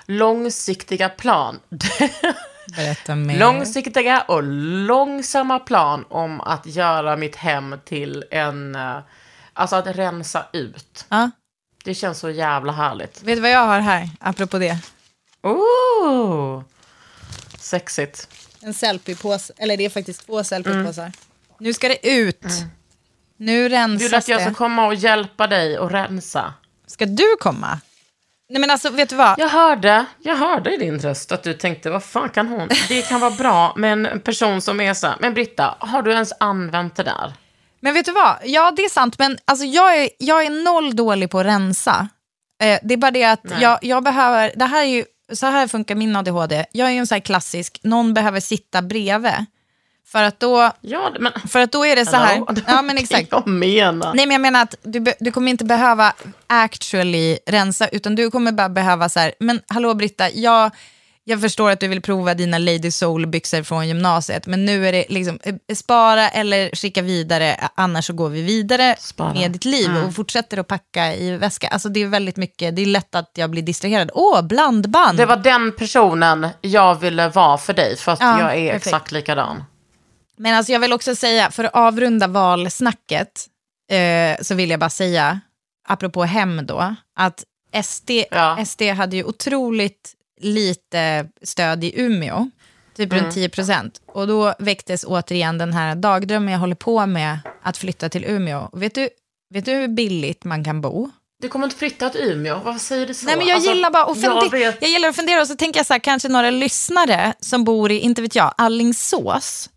[0.06, 1.60] långsiktiga plan.
[2.76, 3.38] Berätta mer.
[3.38, 4.42] långsiktiga och
[4.86, 8.74] långsamma plan om att göra mitt hem till en...
[8.74, 8.98] eh,
[9.52, 11.04] alltså att rensa ut.
[11.08, 11.30] Ja.
[11.84, 13.22] Det känns så jävla härligt.
[13.22, 14.78] Vet du vad jag har här, apropå det?
[15.42, 16.62] Ooh!
[17.58, 18.28] Sexigt.
[18.60, 21.12] En selfie-påse, eller det är faktiskt två selfie-påsar.
[21.58, 22.44] Nu ska det ut.
[23.37, 24.55] Nu Vill du rensas att jag ska det.
[24.55, 26.55] komma och hjälpa dig och rensa?
[26.87, 27.81] Ska du komma?
[28.49, 29.38] Nej men alltså, vet du vad?
[29.38, 32.68] Jag hörde, jag hörde i din röst att du tänkte, vad fan kan hon?
[32.88, 36.12] Det kan vara bra med en person som är så här, men Britta, har du
[36.12, 37.33] ens använt det där?
[37.81, 38.37] Men vet du vad?
[38.44, 42.09] Ja, det är sant, men alltså, jag, är, jag är noll dålig på att rensa.
[42.62, 45.68] Eh, det är bara det att jag, jag behöver, det här är ju, så här
[45.68, 46.66] funkar min ADHD.
[46.72, 49.46] Jag är ju en sån här klassisk, någon behöver sitta bredvid.
[50.09, 51.33] För att då, Ja, men...
[51.49, 52.47] för att då är det så här, Hello?
[52.66, 53.29] ja men exakt.
[53.31, 54.14] Jag menar.
[54.14, 56.12] Nej men jag menar att du, du kommer inte behöva
[56.47, 60.71] actually rensa, utan du kommer bara behöva så här, men hallå Britta, jag,
[61.25, 65.05] jag förstår att du vill prova dina Lady Soul-byxor från gymnasiet, men nu är det
[65.09, 69.35] liksom eh, spara eller skicka vidare, annars så går vi vidare Spara.
[69.35, 70.05] med ditt liv Mm.
[70.05, 71.69] och fortsätter att packa i väska.
[71.69, 74.11] Alltså det är väldigt mycket, det är lätt att jag blir distraherad.
[74.14, 75.19] Åh, blandband!
[75.19, 78.87] Det var den personen jag ville vara för dig, för att Ja, jag är perfekt.
[78.87, 79.64] exakt likadan.
[80.37, 83.46] Men alltså jag vill också säga, för att avrunda valsnacket,
[83.92, 85.40] eh, så vill jag bara säga,
[85.88, 87.44] apropå hem då, att
[87.83, 88.64] SD, Ja.
[88.66, 92.51] SD hade ju otroligt lite stöd i Umeå,
[92.96, 93.25] typ Mm.
[93.25, 94.01] runt 10 procent.
[94.07, 98.68] Och då väcktes återigen den här dagdrömmen jag håller på med, att flytta till Umeå.
[98.72, 99.09] Och vet du,
[99.55, 101.11] vet du hur billigt man kan bo?
[101.42, 103.27] Du kommer inte flytta till Umeå, varför säger du så?
[103.27, 104.59] Nej, men jag Alltså, gillar bara att jag fundera.
[104.62, 107.64] Jag, vet- gillar att fundera och så tänker jag så här, kanske några lyssnare som
[107.64, 109.70] bor i, inte vet jag, Allingsås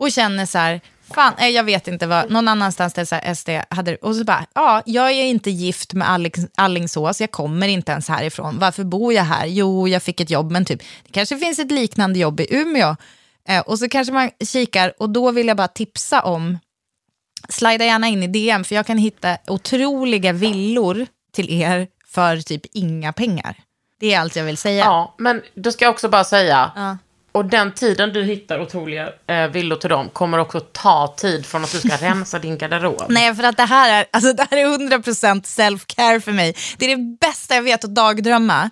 [0.00, 0.80] och känner så här,
[1.14, 4.24] fan, eh, jag vet inte vad, någon annanstans där så här SD hade, och så
[4.24, 8.84] bara, ja, jag är inte gift med Allings, Allingsås, jag kommer inte ens härifrån, varför
[8.84, 9.46] bor jag här?
[9.46, 12.96] Jo, jag fick ett jobb, men typ, det kanske finns ett liknande jobb i Umeå.
[13.48, 16.58] Eh, och så kanske man kikar, och då vill jag bara tipsa om,
[17.48, 22.62] slida gärna in i DM, för jag kan hitta otroliga villor till er för typ
[22.72, 23.56] inga pengar.
[24.00, 24.84] Det är allt jag vill säga.
[24.84, 26.98] Ja, men då ska jag också bara säga, Ja.
[27.32, 31.64] Och den tiden du hittar otroliga eh, villor till dem kommer också ta tid från
[31.64, 33.02] att du ska rensa din garderob.
[33.08, 34.64] Nej, för att det här är, alltså, det här är
[34.98, 36.54] 100% self-care för mig.
[36.78, 38.70] Det är det bästa jag vet att dagdrömma.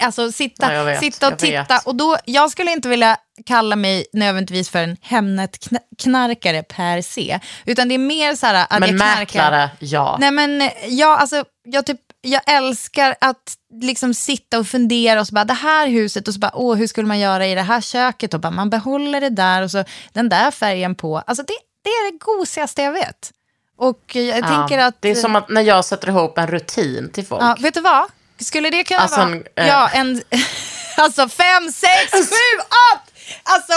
[0.00, 1.74] Alltså sitta, Ja, vet, sitta och titta.
[1.74, 1.86] vet.
[1.86, 7.40] Och då, jag skulle inte vilja kalla mig nödvändigtvis för en Hemnet-knarkare per se.
[7.66, 9.18] Utan det är mer så här att men jag knarkar.
[9.20, 10.16] mäklare, ja.
[10.20, 15.34] Nej men jag, alltså, jag, typ, jag älskar att liksom sitta och fundera och så
[15.34, 17.80] bara det här huset och så bara åh hur skulle man göra i det här
[17.80, 21.18] köket och bara man behåller det där och så den där färgen på.
[21.18, 23.32] Alltså det, det är det gosigaste jag vet.
[23.78, 25.02] Och jag Ja, tänker att...
[25.02, 27.42] Det är som att när jag sätter ihop en rutin till folk.
[27.42, 28.04] Ja, vet du vad?
[28.40, 29.28] Skulle det kunna Alltså vara...
[29.28, 30.22] en, eh, Ja, en...
[30.96, 33.02] alltså fem, sex, sju, åtta!
[33.42, 33.72] Alltså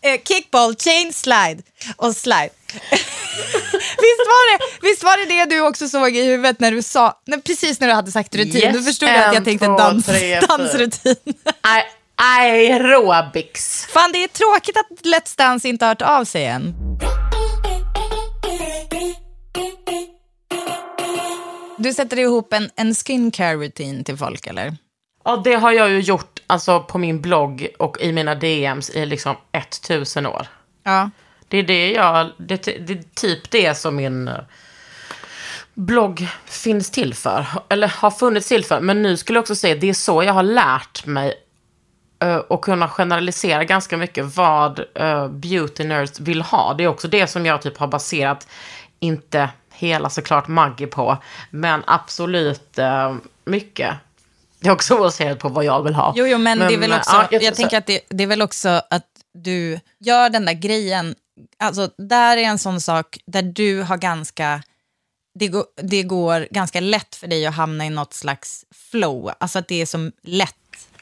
[0.00, 1.62] eh, kickball, chain slide
[1.96, 2.50] och slide.
[4.04, 7.20] visst, var det, visst var det det du också såg i huvudet när du sa,
[7.26, 9.66] när, precis när du hade sagt rutin, Yes, då förstod jag att jag en, tänkte
[9.66, 11.16] två, dans, tre, dansrutin.
[12.16, 13.86] Aerobics.
[13.86, 16.74] Fan, det är tråkigt att Let's Dance inte har hört av sig än.
[21.78, 24.76] Du sätter ihop en, en skincare-rutin till folk, eller?
[25.24, 29.06] Ja, det har jag ju gjort alltså, på min blogg och i mina DMs i
[29.06, 30.46] liksom 1000 år.
[30.84, 31.10] Ja.
[31.48, 34.34] Det är det jag, det, det är typ det som min eh,
[35.74, 37.46] blogg finns till för.
[37.68, 38.80] Eller har funnits till för.
[38.80, 41.34] Men nu skulle jag också säga, det är så jag har lärt mig
[42.22, 46.74] eh, och kunna generalisera ganska mycket vad uh, beauty nerds vill ha.
[46.74, 48.48] Det är också det som jag typ har baserat,
[49.00, 51.16] inte hela såklart Maggie på,
[51.50, 53.94] men absolut eh, mycket.
[54.60, 56.12] Det är också baserat på vad jag vill ha.
[56.16, 58.26] Jo, jo, men, det är väl eh, också, ja, jag, tänker att det, det är
[58.26, 61.14] väl också att du gör den där grejen,
[61.58, 64.62] alltså där är en sån sak där du har ganska,
[65.38, 69.58] det går, det går ganska lätt för dig att hamna i något slags flow, alltså
[69.58, 70.54] att det är som lätt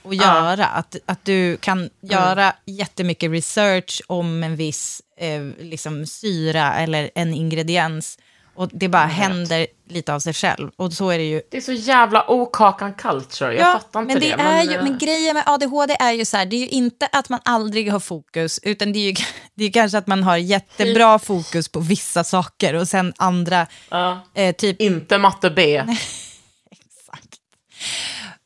[0.04, 6.74] att göra, att, att du kan göra jättemycket research om en viss eh, liksom syra
[6.74, 8.18] eller en ingrediens
[8.54, 10.70] och det bara händer lite av sig själv.
[10.76, 13.54] Och så är det ju Det är så jävla okakan culture.
[13.54, 14.36] Jag fattar inte men det.
[14.36, 14.42] det.
[14.42, 17.08] är ju, eh, men grejen med ADHD är ju så här, det är ju inte
[17.12, 19.14] att man aldrig har fokus, utan det är ju
[19.54, 24.20] det är kanske att man har jättebra fokus på vissa saker och sen andra, ja.
[24.34, 25.76] eh, typ, Inte matte B.
[26.70, 27.34] exakt.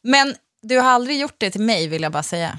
[0.02, 2.58] Men du har aldrig gjort det till mig, vill jag bara säga.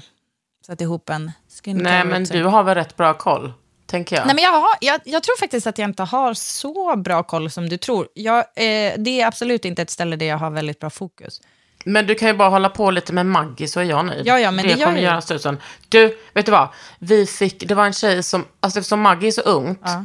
[0.66, 1.32] Satt ihop en
[1.62, 3.52] skincare Nej, men du har väl rätt bra koll,
[3.90, 4.26] tänker jag.
[4.26, 7.50] Nej, men jag, har, jag, jag tror faktiskt att jag inte har så bra koll
[7.50, 8.08] som du tror.
[8.14, 11.40] Jag, eh, det är absolut inte ett ställe där jag har väldigt bra fokus.
[11.84, 14.26] Men du kan ju bara hålla på lite med Maggie så är jag nöjd.
[14.26, 15.58] Ja, ja, men det gör kommer göra tusen.
[15.88, 16.68] Du, vet du vad?
[16.98, 20.04] Vi fick, det var en tjej som, alltså eftersom Maggie är så ungt, Ja.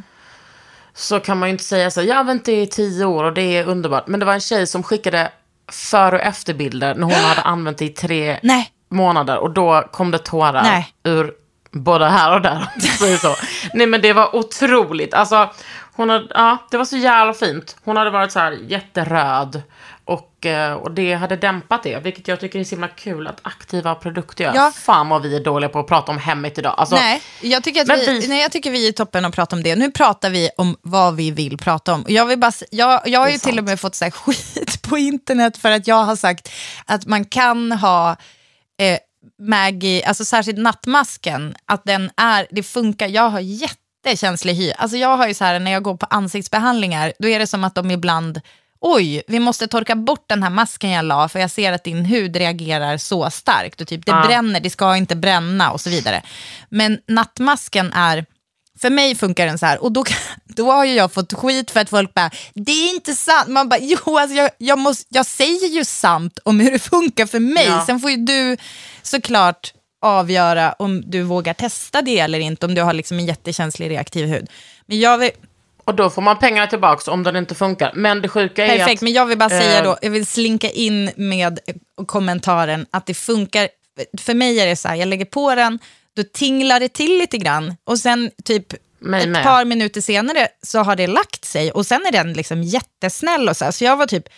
[0.94, 3.42] så kan man ju inte säga så, jag har vänt i tio år och det
[3.42, 4.06] är underbart.
[4.06, 5.32] Men det var en tjej som skickade
[5.72, 8.70] före och efterbilder när hon hade använt det i tre Nej.
[8.88, 9.38] månader.
[9.38, 10.92] Och då kom det tårar Nej.
[11.04, 11.32] ur
[11.82, 12.66] både här och där.
[12.98, 13.36] säger så.
[13.74, 15.14] Nej men det var otroligt.
[15.14, 15.50] Alltså,
[15.96, 17.76] hon hade, ja, det var så jävla fint.
[17.84, 19.62] Hon hade varit så här jätteröd.
[20.04, 23.38] Och, eh, och det hade dämpat det, vilket jag tycker är så himla kul att
[23.42, 24.54] aktiva produkter gör.
[24.54, 24.72] Ja.
[24.76, 26.74] Fan vad vi är dåliga på att prata om hemmet idag.
[26.78, 29.56] Alltså, Nej, jag tycker, att vi, vi- nej, jag tycker vi är toppen att prata
[29.56, 29.76] om det.
[29.76, 32.04] Nu pratar vi om vad vi vill prata om.
[32.08, 33.58] Jag, vill bara, jag, jag har ju till sant.
[33.58, 36.48] och med fått så här skit på internet för att jag har sagt
[36.84, 38.10] att man kan ha
[38.80, 38.98] eh,
[39.42, 43.08] Maggie, alltså särskilt nattmasken, att den är, det funkar.
[43.08, 44.72] Jag har jättekänslig hy.
[44.72, 47.64] Alltså jag har ju så här, när jag går på ansiktsbehandlingar, då är det som
[47.64, 48.40] att de ibland
[48.80, 52.04] oj, vi måste torka bort den här masken jag la för jag ser att din
[52.04, 53.80] hud reagerar så starkt.
[53.80, 54.24] Och typ, det Ja.
[54.26, 56.22] bränner, det ska inte bränna och så vidare.
[56.68, 58.24] Men nattmasken är,
[58.80, 59.82] för mig funkar den så här.
[59.82, 60.04] Och då,
[60.44, 63.48] då har ju jag fått skit för att folk bara, det är inte sant.
[63.48, 67.26] Man bara, jo, alltså jag, jag, måste, jag säger ju sant om hur det funkar
[67.26, 67.66] för mig.
[67.66, 67.84] Ja.
[67.86, 68.56] Sen får ju du
[69.02, 73.90] såklart avgöra om du vågar testa det eller inte, om du har liksom en jättekänslig
[73.90, 74.50] reaktiv hud.
[74.86, 75.30] Men jag vill,
[75.84, 77.92] Och då får man pengarna tillbaka om den inte funkar.
[77.94, 79.02] Men det sjuka är Perfekt, att...
[79.02, 81.58] men jag vill bara säga eh, då, jag vill slinka in med
[82.06, 83.68] kommentaren att det funkar.
[84.20, 85.78] För mig är det så här, jag lägger på den,
[86.16, 89.42] då tinglar det till lite grann och sen typ Mig ett med.
[89.42, 93.56] par minuter senare så har det lagt sig och sen är den liksom jättesnäll och
[93.56, 93.72] så här.
[93.72, 94.28] Så jag var typ,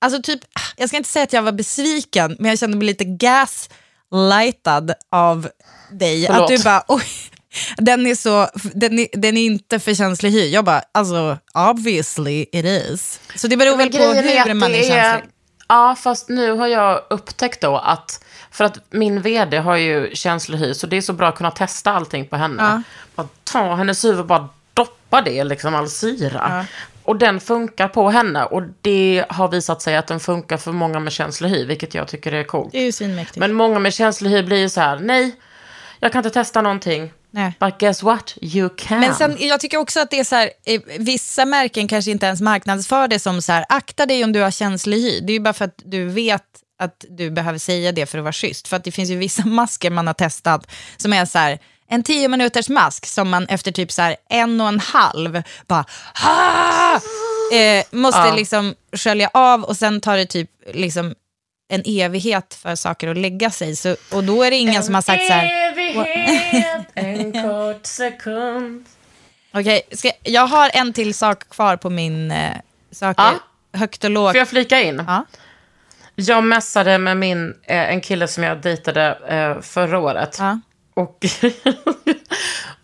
[0.00, 0.40] alltså typ,
[0.76, 5.48] jag ska inte säga att jag var besviken, men jag kände mig lite gaslightad av
[5.90, 6.26] dig.
[6.26, 6.42] Förlåt.
[6.42, 7.02] Att du bara, oj,
[7.76, 10.48] den är, så, den, är, den är inte för känslig hy.
[10.48, 13.20] Jag bara, alltså obviously it is.
[13.34, 15.30] Så det beror väl på är hur man är det känslig.
[15.68, 18.24] Ja, fast nu har jag upptäckt då att...
[18.50, 21.50] För att min vd har ju känslig hy, så det är så bra att kunna
[21.50, 22.82] testa allting på henne.
[23.14, 26.66] Bara ta hennes huvud och bara doppa det, liksom all syra.
[27.02, 28.44] Och den funkar på henne.
[28.44, 32.08] Och det har visat sig att den funkar för många med känslig hy, vilket jag
[32.08, 32.72] tycker är coolt.
[32.72, 33.38] Det är ju svinmäktigt.
[33.38, 35.36] Men många med känslig hy blir ju så här, nej,
[36.00, 37.12] jag kan inte testa någonting.
[37.30, 37.56] Nej.
[37.60, 38.34] But guess what?
[38.40, 39.00] You can.
[39.00, 42.26] Men sen, jag tycker också att det är så här, eh, vissa märken kanske inte
[42.26, 45.20] ens marknadsför det som så här, akta dig om du har känslig hy.
[45.20, 46.44] Det är ju bara för att du vet
[46.80, 48.68] att du behöver säga det för att vara schysst.
[48.68, 52.02] För att det finns ju vissa masker man har testat som är så här, en
[52.02, 55.84] tio minuters mask som man efter typ så här en och en halv bara,
[57.52, 58.34] eh, måste Ja.
[58.34, 61.14] liksom skölja av och sen tar det typ liksom
[61.72, 63.76] en evighet för saker att lägga sig.
[63.76, 68.86] Så, och då är det ingen som har sagt så här, Evighet, en kort sekund.
[69.54, 72.56] Okej, ska, jag har en till sak kvar på min eh,
[72.92, 73.22] saker.
[73.22, 73.78] Ja.
[73.78, 74.32] Högt och lågt.
[74.32, 75.04] Får jag flika in?
[75.06, 75.24] Ja.
[76.20, 80.36] Jag messade med min, eh, en kille som jag dejtade eh, förra året.
[80.38, 80.60] Ja.
[80.94, 81.26] Och,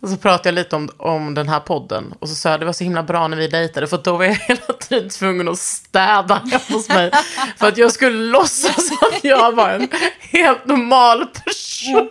[0.01, 2.13] och så pratade jag lite om, om den här podden.
[2.19, 3.87] Och så sa jag det var så himla bra när vi dejtade.
[3.87, 7.11] För då var jag hela tiden tvungen att städa hemma hos mig.
[7.57, 12.09] För att jag skulle låtsas att jag var en helt normal person.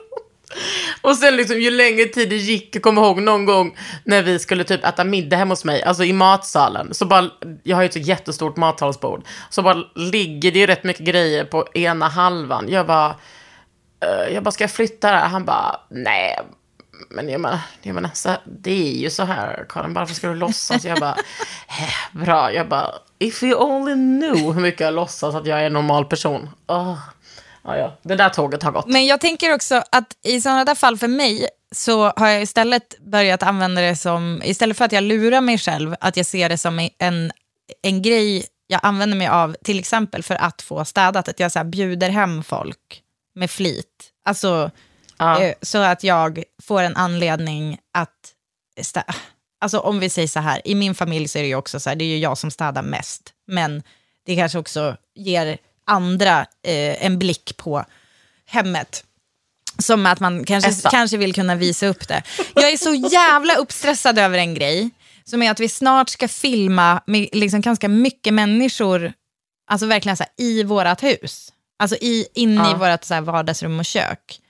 [1.01, 4.38] Och sen liksom ju längre tid det gick, jag kommer ihåg någon gång när vi
[4.38, 7.31] skulle typ äta middag hemma hos mig, alltså i matsalen, så bara,
[7.62, 11.45] jag har ju ett så jättestort matsalsbord, så bara ligger det ju rätt mycket grejer
[11.45, 12.66] på ena halvan.
[12.69, 13.09] Jag bara,
[14.05, 15.29] uh, jag bara, ska jag flytta det här?
[15.29, 16.38] Han bara, nej.
[17.11, 20.35] Men jag menar, jag menar så, det är ju så här, Karin, varför ska du
[20.35, 20.85] låtsas?
[20.85, 21.16] Jag bara,
[21.69, 25.66] eh, bra, jag bara, if you only knew hur mycket jag låtsas att jag är
[25.66, 26.51] en normal person.
[26.66, 26.99] Oh.
[27.66, 28.87] Ja, ja, det där tåget har gått.
[28.87, 32.98] Men jag tänker också att i sådana där fall för mig så har jag istället
[33.00, 36.59] börjat använda det som, istället för att jag lurar mig själv, att jag ser det
[36.59, 37.33] som en,
[37.83, 41.64] en grej jag använder mig av, till exempel för att få städat, att jag så
[41.64, 43.02] bjuder hem folk
[43.35, 44.11] med flit.
[44.24, 44.70] Alltså,
[45.18, 45.42] Ja.
[45.42, 48.33] eh, så att jag får en anledning att
[48.81, 49.14] stä-
[49.61, 51.88] Alltså om vi säger så här, i min familj så är det ju också så
[51.88, 53.83] här, det är ju jag som städar mest, men
[54.26, 57.85] det kanske också ger andra eh, en blick på
[58.46, 59.05] hemmet.
[59.79, 60.90] Som att man kanske, Essa.
[60.90, 62.22] kanske vill kunna visa upp det.
[62.55, 64.90] Jag är så jävla uppstressad över en grej,
[65.25, 69.12] som är att vi snart ska filma med liksom ganska mycket människor,
[69.70, 71.53] alltså verkligen så här, i vårt hus.
[71.79, 72.77] Alltså i, inne i Ja.
[72.92, 74.40] vårt så här, vardagsrum och kök.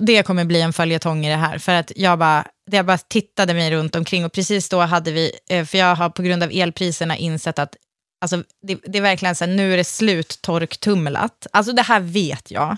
[0.00, 1.58] Det kommer bli en följetong i det här.
[1.58, 5.32] För att jag bara, jag bara tittade mig runt omkring och precis då hade vi,
[5.48, 7.76] eh, för jag har på grund av elpriserna insett att
[8.24, 11.46] alltså, det, det är verkligen så här, nu är det slut torktumlat.
[11.52, 12.76] Alltså det här vet jag,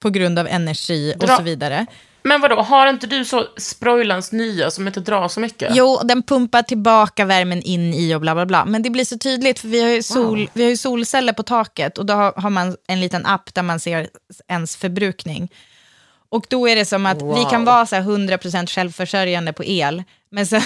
[0.00, 1.86] på grund av energi och Dra- så vidare.
[2.22, 5.72] Men vadå, har inte du så Sproilans nya som inte drar så mycket?
[5.76, 8.64] Jo, den pumpar tillbaka värmen in i och bla bla bla.
[8.64, 11.98] Men det blir så tydligt för vi har ju, sol, vi har solceller på taket
[11.98, 14.08] och då har, man en liten app där man ser
[14.48, 15.48] ens förbrukning.
[16.28, 17.50] Och då är det som att vi Wow.
[17.50, 20.60] kan vara så här 100% självförsörjande på el, men så,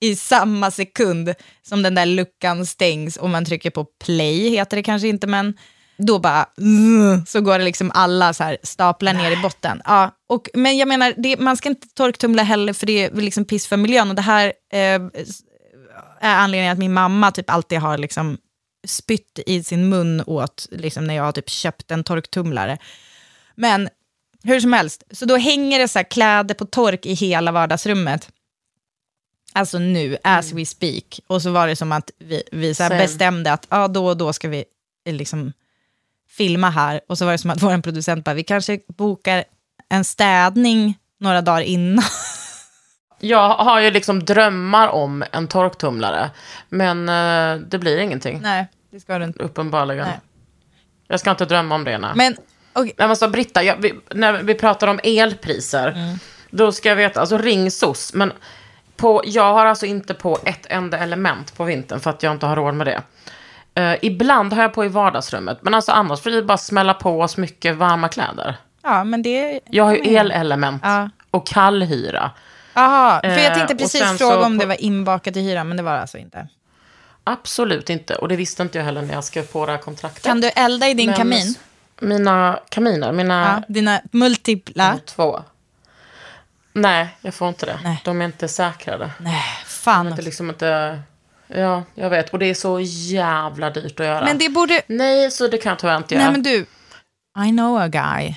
[0.00, 4.82] i samma sekund som den där luckan stängs och man trycker på play, heter det
[4.82, 5.54] kanske inte, men
[5.98, 9.82] då bara mm, så går det liksom alla så här staplar ner i botten.
[9.84, 13.44] Ja, och, men jag menar, det, man ska inte torktumla heller för det är liksom
[13.44, 14.08] piss för miljön.
[14.10, 15.00] Och det här eh,
[16.20, 18.38] är anledningen att min mamma typ alltid har liksom
[18.86, 22.78] spytt i sin mun åt liksom när jag har typ köpt en torktumlare.
[23.54, 23.88] Men
[24.44, 28.28] hur som helst, så då hänger det så kläder på tork i hela vardagsrummet.
[29.52, 31.20] Alltså nu, as we speak.
[31.26, 34.32] Och så var det som att vi, vi så bestämde att ja, då och då
[34.32, 34.64] ska vi
[35.06, 35.52] eh, liksom
[36.28, 37.00] filma här.
[37.08, 39.44] Och så var det som att vår producent bara, vi kanske bokar
[39.88, 42.04] en städning några dagar innan.
[43.24, 46.30] Jag har ju liksom drömmar om en torktumlare,
[46.68, 48.40] men eh, det blir ingenting.
[48.42, 48.66] Nej.
[48.90, 49.42] det ska du inte.
[49.42, 50.06] uppenbarligen.
[50.06, 50.20] Nej.
[51.08, 51.98] Jag ska inte drömma om det.
[51.98, 52.10] Nej.
[52.14, 52.36] Men.
[52.74, 56.18] Nej, men så Britta, jag, vi, när vi pratar om elpriser, Mm.
[56.50, 58.32] då ska jag veta, alltså ring SOS, men
[59.02, 62.46] på, jag har alltså inte på ett enda element på vintern för att jag inte
[62.46, 63.02] har råd med det.
[63.74, 67.20] Eh, ibland har jag på i vardagsrummet, men alltså annars får det bara smälla på
[67.20, 68.56] oss mycket varma kläder.
[68.82, 69.60] Ja, men det...
[69.70, 71.10] Jag har ju elelement Ja.
[71.30, 72.30] och kallhyra.
[72.74, 75.68] Jaha, för jag Eh, tänkte precis sen fråga om det på- var inbakat i hyran,
[75.68, 76.48] men det var det alltså inte.
[77.24, 80.24] Absolut inte, och det visste inte jag heller när jag skrev på det här kontraktet.
[80.24, 81.54] Kan du elda i din Men kamin?
[82.00, 84.98] Mina kaminer, mina Ja, dina multipla?
[85.06, 85.42] två.
[86.72, 87.78] Nej, jag får inte det.
[87.84, 88.00] Nej.
[88.04, 89.10] De är inte säkrade.
[89.18, 90.06] Nej, fan.
[90.06, 91.00] Det är liksom inte...
[91.46, 92.30] Ja, jag vet.
[92.30, 94.24] Och det är så jävla dyrt att göra.
[94.24, 94.82] Men det borde...
[94.86, 96.24] Nej, så det kan jag tyvärr inte göra.
[96.24, 96.66] Nej men du,
[97.48, 98.34] I know a guy.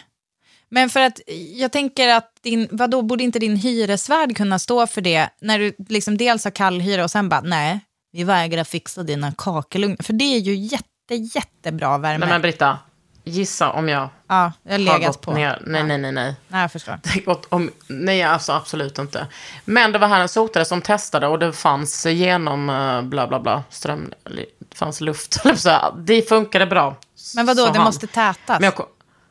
[0.70, 1.20] Men för att
[1.56, 5.76] jag tänker att din, vadå, borde inte din hyresvärd kunna stå för det när du
[5.90, 7.80] liksom dels har kallhyra och sen bara nej,
[8.12, 10.04] vi vägrar fixa dina kakelugnar.
[10.04, 12.18] För det är ju jätte, jättebra värme.
[12.18, 12.80] Nej, men Britta.
[13.28, 15.32] Gissa om jag ja, jag har gått på.
[15.34, 15.62] ner.
[15.66, 16.36] Nej, nej, nej, nej.
[16.48, 17.00] Nej, jag förstår.
[17.26, 17.72] Gått om...
[17.88, 19.28] Nej, alltså absolut inte.
[19.66, 23.40] Men det var här en sotare som testade och det fanns genom eh, bla bla
[23.40, 24.14] bla ström...
[24.24, 25.38] Det fanns luft.
[25.98, 26.96] Det funkade bra.
[27.36, 27.84] Men vadå, det han.
[27.86, 28.62] måste tätas?
[28.62, 28.74] Jag,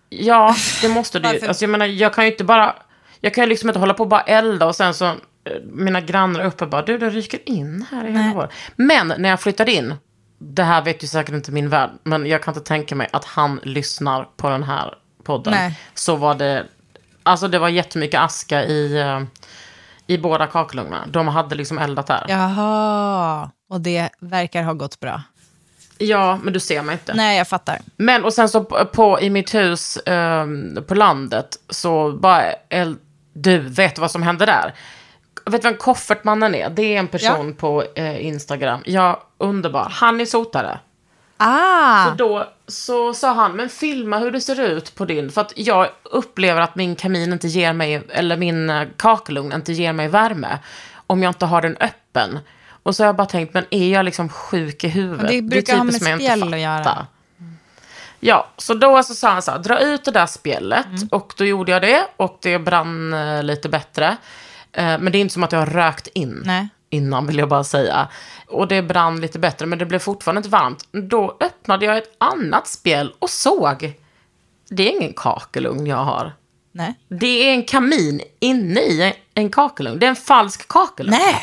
[0.09, 1.47] ja, det måste det ju.
[1.47, 2.77] Alltså, jag menar, jag kan ju inte bara...
[3.21, 5.05] Jag kan ju liksom inte hålla på och bara elda och sen så...
[5.05, 5.15] eh,
[5.65, 8.49] Mina grannar uppe bara, du det ryker in här i hela vår.
[8.77, 9.95] Men när jag flyttade in,
[10.53, 13.25] det här vet ju säkert inte min värld, men jag kan inte tänka mig att
[13.25, 15.53] han lyssnar på den här podden.
[15.53, 15.81] Nej.
[15.95, 16.67] Så var det,
[17.23, 19.23] alltså det var jättemycket aska i, eh,
[20.07, 21.07] i båda kakelugnarna.
[21.07, 22.25] De hade liksom eldat där.
[22.29, 22.35] Ja.
[22.35, 25.23] Jaha, och det verkar ha gått bra.
[26.43, 27.15] men du ser mig inte.
[27.15, 27.79] Nej, jag fattar.
[27.97, 32.97] Men och sen så på, på i mitt hus ehm, på landet så bara, el,
[33.33, 34.75] du vet vad som hände där?
[35.47, 36.71] Vet du vem Koffertmannen är?
[36.71, 38.81] Det är en person på eh, Instagram.
[38.87, 39.89] Ja, underbar.
[39.91, 40.79] Han är sotare.
[41.37, 45.31] Ah, Så då så sa han, men filma hur det ser ut på din.
[45.31, 49.73] För att jag upplever att min kamin inte ger mig, eller min eh, kakelugn inte
[49.73, 50.59] ger mig värme.
[51.07, 52.39] Om jag inte har den öppen.
[52.83, 55.29] Och så har jag bara tänkt, men är jag liksom sjuk i huvudet?
[55.29, 57.07] det brukar är ha med spjäll att göra.
[58.21, 60.87] Ja, så då så sa han så här, dra ut det där spjället.
[60.87, 61.09] Mm.
[61.11, 64.17] Och då gjorde jag det och det brann eh, lite bättre.
[64.73, 66.69] Eh, men det är inte som att jag har rökt in Nej.
[66.95, 68.09] Innan vill jag bara säga.
[68.49, 70.89] Och det brann lite bättre, men det blev fortfarande inte varmt.
[70.93, 73.93] Då öppnade jag ett annat spjäll och såg.
[74.71, 76.33] Det är ingen kakelugn jag har.
[76.73, 76.95] nej.
[77.09, 79.99] Det är en kamin inne i en- kakelugn.
[79.99, 81.17] Det är en falsk kakelugn.
[81.21, 81.41] Nej!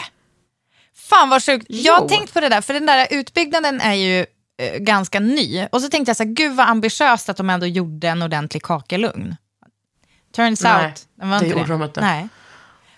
[0.95, 1.65] Fan vad sjukt.
[1.69, 4.25] Jag har tänkt på det där, för den där utbyggnaden är ju
[4.57, 5.67] eh, ganska ny.
[5.71, 8.63] Och så tänkte jag så här, gud vad ambitiöst att de ändå gjorde en ordentlig
[8.63, 9.35] kakelugn.
[10.35, 12.01] Turns Nej, out, den var det inte gjorde de inte.
[12.01, 12.27] Nej.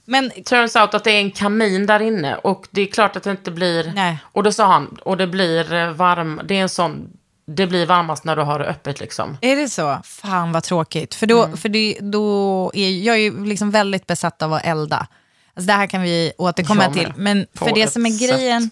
[0.05, 3.23] Men Turns out att det är en kamin där inne och det är klart att
[3.23, 3.91] det inte blir...
[3.95, 4.17] Nej.
[4.23, 6.41] Och då sa han, och det blir eh, varm...
[6.45, 7.09] Det är en sån...
[7.45, 9.37] Det blir varmast när du har det öppet liksom.
[9.41, 9.99] är det så?
[10.03, 11.15] Fan vad tråkigt.
[11.15, 11.57] För då, Mm.
[11.57, 15.07] för det, då är jag är ju liksom väldigt besatt av att elda.
[15.53, 17.13] Alltså det här kan vi återkomma till.
[17.15, 18.69] Men för det som är grejen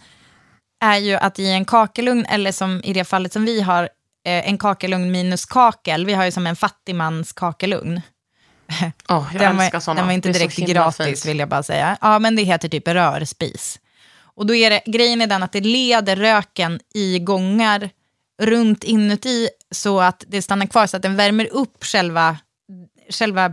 [0.84, 3.84] är ju att i en kakelugn, eller som i det fallet som vi har,
[4.26, 6.06] eh, en kakelugn minus kakel.
[6.06, 8.02] Vi har ju som en fattigmans kakelugn.
[9.10, 10.00] Åh, jag den, var, såna.
[10.00, 11.26] den var inte direkt gratis fint.
[11.26, 11.98] vill jag bara säga.
[12.02, 13.80] Ja, men det heter typ rörspis.
[14.36, 17.90] Och då är det, grejen är den att det leder röken i gångar
[18.42, 22.38] runt inuti så att det stannar kvar så att den värmer upp själva,
[23.10, 23.52] själva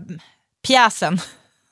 [0.67, 1.21] pjäsen.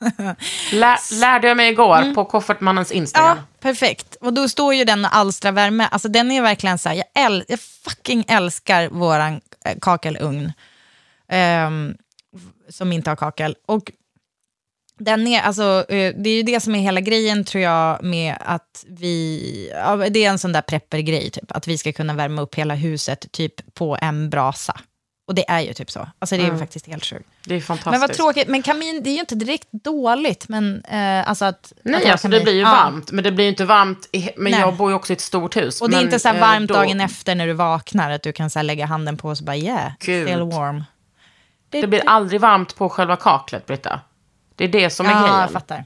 [0.73, 3.31] Lä, lärde jag mig igår på Koffertmannens Instagram.
[3.31, 3.39] Mm.
[3.39, 4.17] Ja, perfekt.
[4.21, 5.89] Och då står ju den och alstrar värme.
[5.91, 10.53] Alltså den är verkligen så här, jag, äl, jag fucking älskar våran eh, kakelugn.
[11.29, 11.95] Ehm,
[12.69, 13.57] som inte har kakel.
[13.67, 13.93] Och
[14.99, 18.37] den är, alltså, eh, det är ju det som är hela grejen tror jag med
[18.41, 22.43] att vi, ja, det är en sån där prepper-grej, typ, att vi ska kunna värma
[22.43, 24.81] upp hela huset typ på en brasa.
[25.29, 26.09] Och det är ju typ så.
[26.19, 27.29] Alltså det är ju faktiskt helt sjukt.
[27.45, 27.91] Det är fantastiskt.
[27.91, 31.73] Men vad tråkigt, men kamin, det är ju inte direkt dåligt, men eh, alltså att...
[31.73, 32.71] att Nej, ha alltså det blir ju Ja.
[32.71, 33.11] varmt.
[33.11, 34.09] Men det blir ju inte varmt.
[34.13, 34.61] I, men Nej.
[34.61, 35.83] jag bor ju också i ett stort hus.
[35.83, 38.11] Och det är men, inte så här eh, varmt då- dagen efter när du vaknar,
[38.11, 40.29] att du kan så lägga handen på och så bara yeah, Gud.
[40.29, 40.85] still warm.
[41.81, 44.01] Det blir aldrig varmt på själva kaklet, Britta.
[44.55, 45.41] Det är det som är Ja, grejen.
[45.41, 45.85] jag fattar.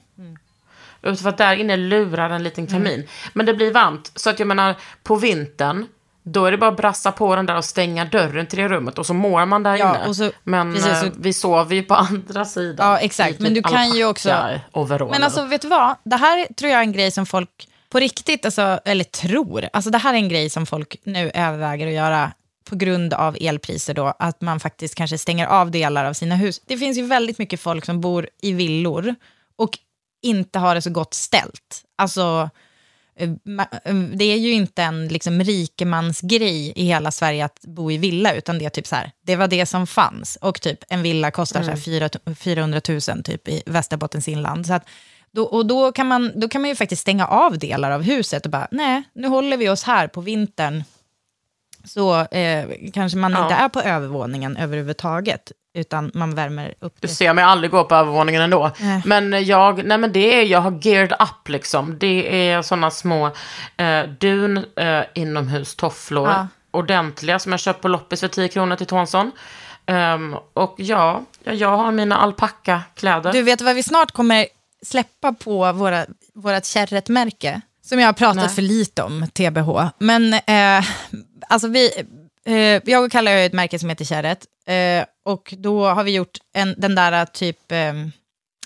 [1.03, 2.95] För att där inne lurar en liten kamin.
[2.95, 3.07] Mm.
[3.33, 4.13] Men det blir varmt.
[4.15, 5.87] Så att jag menar, på vintern,
[6.23, 8.99] då är det bara att brassa på den där och stänga dörren till det rummet.
[8.99, 10.15] Och så mår man där Ja, inne.
[10.15, 12.91] så- Men precis, eh, så- vi sover ju på andra sidan.
[12.91, 13.31] Ja, exakt.
[13.31, 14.61] I typ Men du kan ju också-.
[15.11, 15.95] Men alltså, vet du vad?
[16.05, 19.91] Det här tror jag är en grej som folk på riktigt, alltså, eller tror, alltså
[19.91, 22.33] det här är en grej som folk nu överväger att göra
[22.71, 26.61] på grund av elpriser då, att man faktiskt kanske stänger av delar av sina hus.
[26.67, 29.15] Det finns ju väldigt mycket folk som bor i villor
[29.57, 29.79] och
[30.23, 31.85] inte har det så gott ställt.
[31.99, 32.51] Alltså,
[33.17, 33.31] eh,
[33.85, 38.35] eh, det är ju inte en liksom, rikemansgrej i hela Sverige att bo i villa,
[38.35, 40.37] utan det är typ så här, det var det som fanns.
[40.41, 44.67] Och typ en villa kostar så här, fyra- 400 000 typ i Västerbottens inland.
[44.67, 44.85] Så att,
[45.33, 48.45] då, och då kan, man, då kan man ju faktiskt stänga av delar av huset
[48.45, 50.85] och bara, nej, nu håller vi oss här på vintern.
[51.85, 53.43] Så eh, kanske man Ja.
[53.43, 57.95] inte är på övervåningen överhuvudtaget, utan man värmer upp Du ser mig aldrig gå på
[57.95, 58.71] övervåningen ändå.
[58.81, 59.03] Nej.
[59.05, 61.99] Men jag, nej men det är, jag har geared up liksom.
[61.99, 63.27] Det är sådana små
[63.77, 66.29] eh, dun eh, inomhustofflor.
[66.29, 66.47] Ja.
[66.73, 69.31] Ordentliga som jag köpt på loppis för 10 kronor till Tonsson.
[69.87, 73.33] Ehm, och ja, ja, jag har mina alpackakläder.
[73.33, 74.47] Du vet vad vi snart kommer
[74.87, 77.61] släppa på våra, vårt kärretmärke,
[77.91, 78.49] som jag har pratat Nej.
[78.49, 79.89] för lite om, TBH.
[79.99, 80.85] Men eh,
[81.49, 81.91] alltså vi,
[82.47, 84.47] eh, jag och Kalle har ju ett märke som heter Kärret.
[84.67, 87.93] Eh, och då har vi gjort en, den där typ, eh,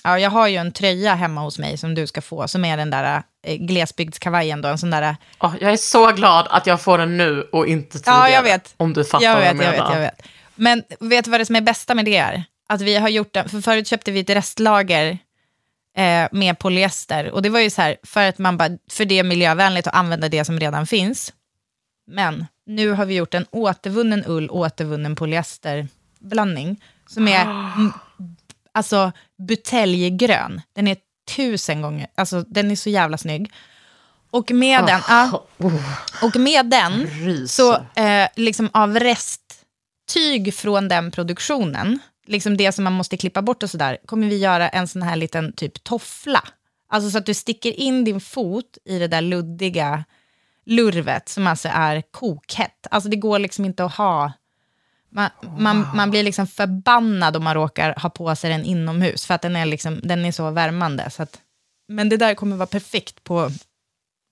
[0.02, 2.76] ja jag har ju en tröja hemma hos mig som du ska få, som är
[2.76, 6.80] den där eh, glesbygdskavajen då, en sån där Åh, jag är så glad att jag
[6.80, 8.30] får den nu och inte tidigare.
[8.30, 8.74] Ja, jag vet.
[8.76, 9.74] Om du fattar jag vad vet, jag menar.
[9.74, 10.22] jag vet, jag vet.
[10.54, 12.44] Men vet du vad det som är bästa med det är?
[12.68, 15.18] Att vi har gjort den, för förut köpte vi ett restlager
[15.96, 17.30] eh, med polyester.
[17.30, 19.94] Och det var ju så här, för att man bara, för det är miljövänligt att
[19.94, 21.32] använda det som redan finns.
[22.06, 26.84] Men nu har vi gjort en återvunnen ull, återvunnen polyesterblandning.
[27.06, 27.92] Som är mm,
[28.72, 29.12] alltså
[29.48, 30.60] buteljgrön.
[30.72, 30.96] Den är
[31.36, 33.52] tusen gånger, alltså den är så jävla snygg.
[34.30, 35.46] Och med den, ja,
[36.22, 37.08] och med den
[37.48, 43.62] så eh, liksom av resttyg från den produktionen, liksom det som man måste klippa bort
[43.62, 46.42] och sådär, kommer vi göra en sån här liten typ toffla.
[46.88, 50.04] Alltså så att du sticker in din fot i det där luddiga
[50.66, 52.86] lurvet som alltså är kokhett.
[52.90, 54.32] Alltså det går liksom inte att ha...
[55.10, 59.34] Man, man, man blir liksom förbannad om man råkar ha på sig den inomhus, för
[59.34, 61.10] att den är, liksom, den är så värmande.
[61.10, 61.40] Så att,
[61.88, 63.50] men det där kommer vara perfekt på,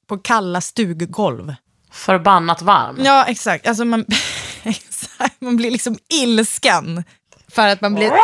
[0.06, 1.54] på kalla stuggolv.
[1.90, 3.00] Förbannat varm.
[3.04, 3.66] Ja, exakt.
[3.66, 4.04] Alltså man,
[4.62, 5.40] exakt.
[5.40, 7.04] man blir liksom ilsken.
[7.52, 8.12] För att man blir...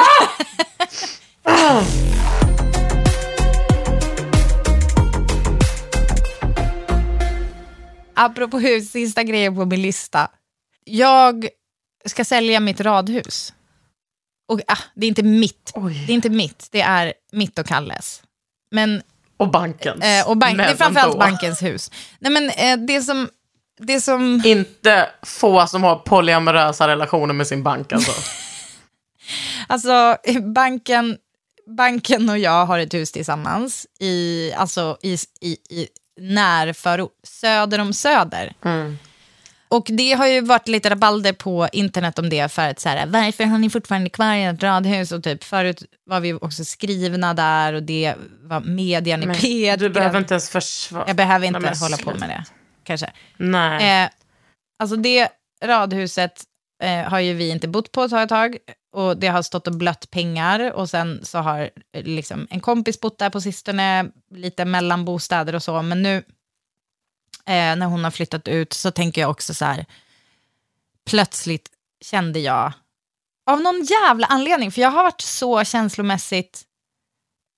[8.14, 10.28] Apropå hus, sista grejen på min lista.
[10.84, 11.48] Jag
[12.04, 13.54] ska sälja mitt radhus.
[14.48, 15.72] Och, ah, det är inte mitt.
[15.74, 16.04] Oj.
[16.06, 18.22] Det är inte mitt, det är mitt och Kalles.
[18.70, 19.02] Men
[19.36, 20.04] Och bankens.
[20.04, 21.26] Eh, och bank, det är Men framförallt ändå.
[21.26, 21.90] bankens hus.
[22.18, 23.28] Nej, men, eh, det, som,
[23.78, 24.42] det som...
[24.44, 28.12] Inte få som har polyamorösa relationer med sin bank alltså.
[29.66, 30.16] Alltså,
[30.54, 31.16] banken,
[31.76, 35.88] banken och jag har ett hus tillsammans i, alltså, i, i, i
[36.20, 38.52] närförort, söder om Söder.
[39.70, 43.06] Och det har ju varit lite rabalder på internet om det för att så här,
[43.06, 45.12] varför har ni fortfarande kvar ert radhus?
[45.12, 49.76] Och typ förut var vi också skrivna där och det var median i Men P1.
[49.76, 51.04] du behöver inte ens försvara.
[51.06, 52.44] Jag behöver inte Nej, hålla på med det,
[52.84, 53.10] kanske.
[53.36, 54.02] Nej.
[54.02, 54.08] Eh,
[54.78, 55.28] alltså det
[55.64, 56.42] radhuset
[56.82, 58.56] eh, har ju vi inte bott på ett tag
[58.92, 63.00] och det har stått och blött pengar och sen så har eh, liksom en kompis
[63.00, 66.16] bott där på sistone, lite mellanbostäder och så, men nu
[67.46, 69.86] eh, när hon har flyttat ut så tänker jag också så här,
[71.06, 71.70] plötsligt
[72.00, 72.72] kände jag,
[73.46, 76.64] av någon jävla anledning, för jag har varit så känslomässigt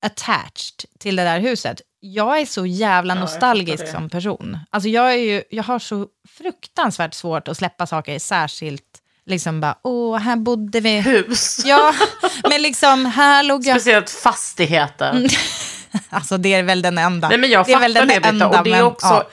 [0.02, 1.80] attached till det där huset.
[2.00, 3.92] Jag är så jävla nostalgisk det.
[3.92, 4.58] som person.
[4.70, 9.74] Alltså jag, är ju, jag har så fruktansvärt svårt att släppa saker, särskilt liksom bara,
[9.84, 11.00] åh, här bodde vi.
[11.00, 11.60] Hus.
[11.64, 11.94] Ja,
[12.50, 13.76] men liksom, här låg jag...
[13.80, 15.26] Speciellt fastigheter.
[16.10, 17.28] Alltså det är väl den enda.
[17.28, 18.46] Nej men jag det är väl fattar den det Britta.
[18.48, 19.06] Och det är men, också...
[19.06, 19.28] ja.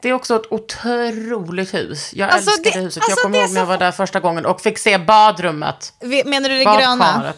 [0.00, 2.10] Det är också ett otroligt hus.
[2.14, 3.02] Jag Alltså, älskade det- huset.
[3.02, 5.92] alltså, jag kommer ihåg när jag var där första gången och fick se badrummet.
[6.24, 7.32] Menar du det gröna?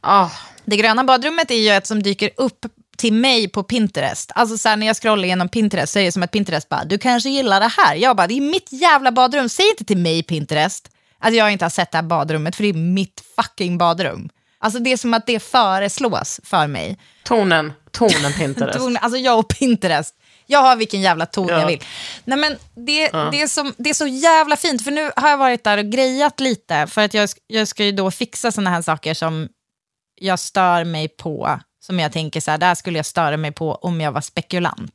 [0.00, 0.28] Ah,
[0.64, 2.66] Det gröna badrummet är ju ett som dyker upp
[2.98, 4.30] till mig på Pinterest.
[4.34, 6.84] Alltså så här, när jag scrollar igenom Pinterest så är det som att Pinterest bara,
[6.84, 7.94] du kanske gillar det här.
[7.94, 10.88] Jag bara, det är mitt jävla badrum, säg inte till mig Pinterest.
[11.18, 14.28] Att jag inte har sett det här badrummet, för det är mitt fucking badrum.
[14.58, 16.98] Alltså det är som att det föreslås för mig.
[17.24, 18.78] tonen, tonen Pinterest.
[18.78, 20.14] Ton, alltså jag och Pinterest.
[20.46, 21.60] Jag har vilken jävla ton Ja.
[21.60, 21.82] jag vill.
[22.24, 25.38] Nej, men det, det, är som, det är så jävla fint, för nu har jag
[25.38, 28.82] varit där och grejat lite, för att jag, jag ska ju då fixa sådana här
[28.82, 29.48] saker som
[30.14, 33.74] jag stör mig på, som jag tänker så här, där skulle jag störa mig på
[33.74, 34.92] om jag var spekulant.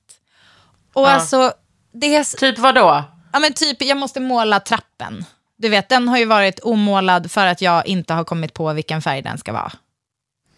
[0.93, 1.53] Och alltså,
[1.93, 3.03] det är, Typ vad då?
[3.33, 5.25] ja men typ, jag måste måla trappen.
[5.61, 9.01] Du vet, den har ju varit omålad för att jag inte har kommit på vilken
[9.01, 9.71] färg den ska vara.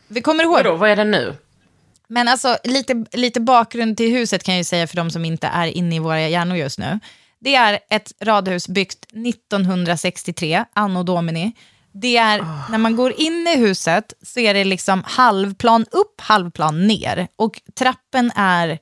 [0.08, 1.36] Vi kommer ihåg Vadå, vad är det nu?
[2.08, 5.48] men alltså, lite, lite bakgrund till huset kan jag ju säga för de som inte
[5.48, 7.00] är inne i våra hjärnor just nu.
[7.40, 11.52] Det är ett radhus byggt 1963, anno domini.
[11.92, 16.88] Det är, när man går in i huset så är det liksom halvplan upp, halvplan
[16.88, 17.28] ner.
[17.36, 18.80] Och trappen är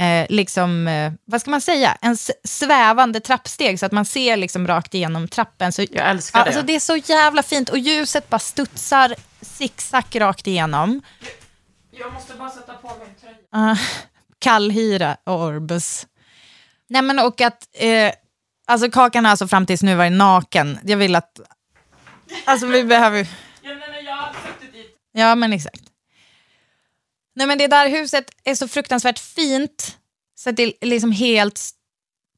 [0.00, 4.66] eh, liksom, eh, vad ska man säga, en svävande trappsteg så att man ser liksom
[4.66, 5.72] rakt igenom trappen.
[5.72, 6.46] Så, Jag älskar det.
[6.46, 11.02] Alltså, det är så jävla fint och ljuset bara studsar zigzag rakt igenom.
[11.90, 13.70] Jag måste bara sätta på min tröja.
[13.72, 13.78] Uh,
[14.38, 16.06] kallhyra Orbus.
[16.88, 18.12] Nej men och att, eh,
[18.66, 20.78] alltså Kakan har alltså fram tills nu varit naken.
[20.84, 21.40] Jag vill att,
[22.44, 23.28] alltså vi behöver,
[23.62, 24.96] Jag menar, jag har suttit dit.
[25.12, 25.80] ja men exakt.
[27.36, 29.96] Nej men det där huset är så fruktansvärt fint
[30.34, 31.58] så att det är liksom helt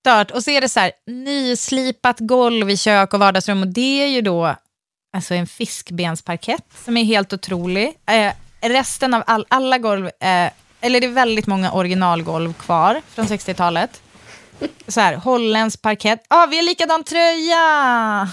[0.00, 0.30] stört.
[0.30, 4.06] Och så är det så här nyslipat golv i kök och vardagsrum och det är
[4.06, 4.56] ju då
[5.12, 7.94] alltså en fiskbensparkett som är helt otrolig.
[8.06, 13.26] Eh, resten av all, alla golv, eh, eller det är väldigt många originalgolv kvar från
[13.26, 14.02] 60-talet.
[14.88, 16.26] Så här, holländsk parkett.
[16.28, 18.28] Ja, ah, vi har likadan tröja!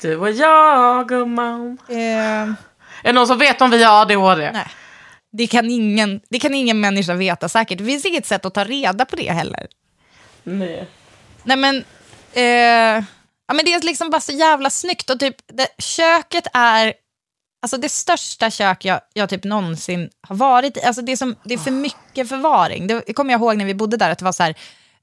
[0.00, 1.78] Du och jag, gumman.
[1.88, 2.54] Eh, Är
[3.02, 4.50] det någon som vet om vi har ADHD?
[4.52, 4.66] nej.
[5.32, 7.78] Det kan, ingen, det kan ingen människa veta säkert.
[7.78, 9.66] Det finns inget sätt att ta reda på det heller.
[10.42, 10.86] Nej.
[11.44, 11.84] Nej men,
[12.32, 13.04] eh,
[13.46, 16.94] ja, men det är liksom bara så jävla snyggt och typ det, köket är
[17.62, 20.82] alltså det största kök jag, jag typ någonsin har varit i.
[20.82, 22.86] Alltså det, är som, det är för mycket förvaring.
[22.86, 24.54] Det kommer jag ihåg när vi bodde där, att det var så här,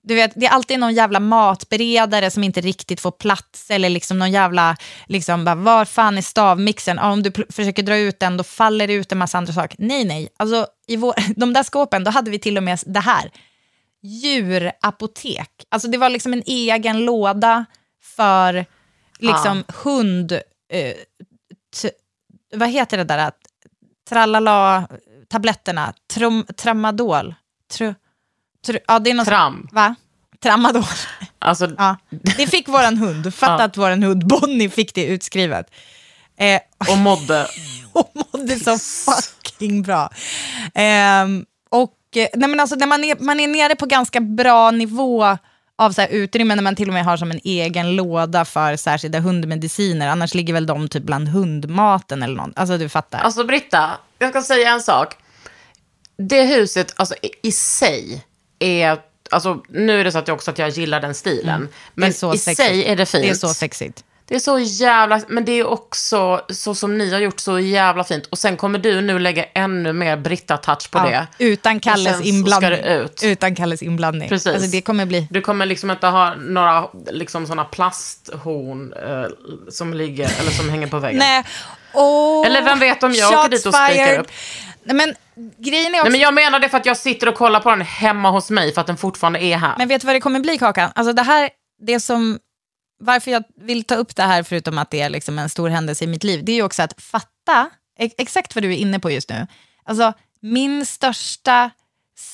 [0.02, 4.20] du vet, det är alltid någon jävla matberedare som inte riktigt får plats eller liksom
[4.20, 4.78] någon jävla,
[5.08, 6.98] liksom bara, var fan är stavmixen?
[6.98, 9.78] Ja, om du försöker dra ut den då faller det ut en massa andra saker.
[9.80, 13.00] Nej, nej, alltså i vår, de där skåpen, då hade vi till och med det
[13.00, 13.32] här
[14.02, 15.52] djurapotek.
[15.70, 17.66] Alltså det var liksom en egen låda
[18.02, 18.66] för
[19.20, 20.32] liksom hund...
[20.72, 20.94] Eh,
[21.82, 21.90] t,
[22.54, 23.32] vad heter det där?
[24.10, 25.94] Tralala-tabletterna.
[26.14, 27.36] Trom, tramadol.
[27.72, 27.94] Tr,
[28.66, 29.68] tr, ja, det är något, Tram.
[29.72, 29.96] Va?
[30.44, 30.84] Tramadol.
[31.40, 31.96] Alltså, Ja.
[32.38, 33.34] Det fick våran hund.
[33.36, 33.64] Fatta Ja.
[33.64, 35.66] att våran hund Bonnie fick det utskrivet.
[36.40, 36.60] Eh,
[36.92, 37.48] och mådde.
[37.94, 40.10] och mådde så fucking bra.
[40.74, 44.72] Ehm, och eh, nej men alltså, när man är, man är nere på ganska bra
[44.72, 45.38] nivå
[45.78, 48.76] av så här utrymme när man till och med har som en egen låda för
[48.76, 50.08] särskilda hundmediciner.
[50.08, 52.52] Annars ligger väl de typ bland hundmaten eller något.
[52.56, 53.20] Alltså du fattar.
[53.20, 53.90] Alltså Britta,
[54.20, 55.16] jag ska säga en sak.
[56.18, 58.24] Det huset, alltså i, i sig,
[58.60, 58.98] är...
[59.32, 61.70] Alltså, nu är det så att jag också att jag gillar den stilen.
[61.94, 62.14] Men Mm.
[62.14, 62.68] så i sexigt.
[62.70, 63.24] sig är det fint.
[63.24, 64.04] det är så sexigt.
[64.28, 65.22] Det är så jävla...
[65.28, 68.26] Men det är också så som ni har gjort, så jävla fint.
[68.26, 71.46] Och sen kommer du nu lägga ännu mer Britta-touch på Ja, det.
[71.46, 72.80] utan Kalles inblandning.
[72.84, 73.22] ut.
[73.24, 74.30] Utan Kalles inblandning.
[74.30, 74.54] Precis.
[74.54, 75.28] Alltså det kommer bli...
[75.30, 79.30] Du kommer liksom inte ha några liksom såna plasthorn eh,
[79.70, 81.20] som ligger, eller som hänger på väggen.
[81.20, 81.44] Nej.
[81.94, 84.28] Åh, Eller vem vet om jag åker dit och spikar upp.
[84.90, 85.16] Nej, men
[85.58, 86.04] grejen är också...
[86.04, 88.50] Nej, men jag menar det för att jag sitter och kollar på den hemma hos
[88.50, 89.76] mig för att den fortfarande är här.
[89.78, 90.92] Men vet du vad det kommer bli, Kakan?
[90.96, 91.50] Alltså det här,
[91.88, 92.40] det som,
[93.00, 96.04] varför jag vill ta upp det här, förutom att det är liksom en stor händelse
[96.04, 97.70] i mitt liv, det är ju också att fatta
[98.00, 99.48] ex- exakt vad du är inne på just nu.
[99.86, 101.70] Alltså, min största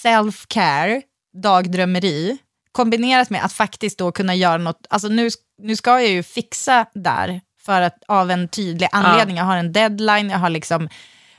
[0.04, 1.02] self-care,
[1.44, 2.38] dagdrömmeri,
[2.72, 5.30] kombinerat med att faktiskt då kunna göra något, alltså nu,
[5.62, 9.38] nu ska jag ju fixa där, för att av en tydlig anledning.
[9.38, 10.90] Jag har en deadline, jag har liksom,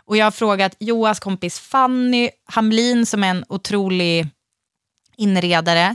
[0.07, 4.29] och jag har frågat Joas kompis Fanny Hamlin, som är en otrolig
[5.17, 5.95] inredare.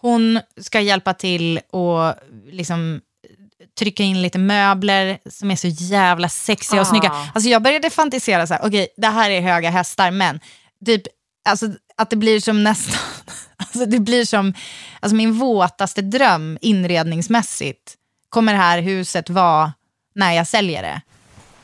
[0.00, 2.14] Hon ska hjälpa till och
[2.50, 3.00] liksom
[3.78, 6.90] trycka in lite möbler som är så jävla sexiga och Ah.
[6.90, 7.12] snygga.
[7.34, 10.40] Alltså jag började fantisera så här, okej, det här är höga hästar, men
[10.86, 11.02] typ,
[11.44, 13.00] alltså att det blir som nästan,
[13.56, 14.54] alltså det blir som,
[15.00, 17.94] alltså min våtaste dröm inredningsmässigt
[18.28, 19.72] kommer det här huset vara
[20.14, 21.00] när jag säljer det.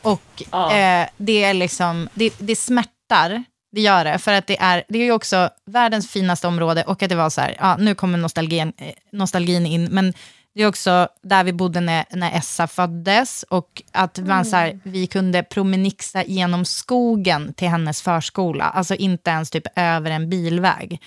[0.03, 0.77] Och Ja.
[0.77, 4.19] eh, det är liksom, det, det smärtar, det gör det.
[4.19, 7.31] För att det är, det är ju också världens finaste område och att det var
[7.31, 10.15] så här, ja, nu kommer nostalgin, eh, nostalgin in, men
[10.55, 14.81] det är också där vi bodde när, när Essa föddes och att man, så här,
[14.83, 18.65] vi kunde promenixa genom skogen till hennes förskola.
[18.65, 21.01] Alltså inte ens typ över en bilväg.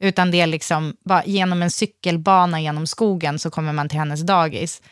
[0.00, 4.20] Utan det är liksom bara genom en cykelbana genom skogen så kommer man till hennes
[4.20, 4.82] dagis.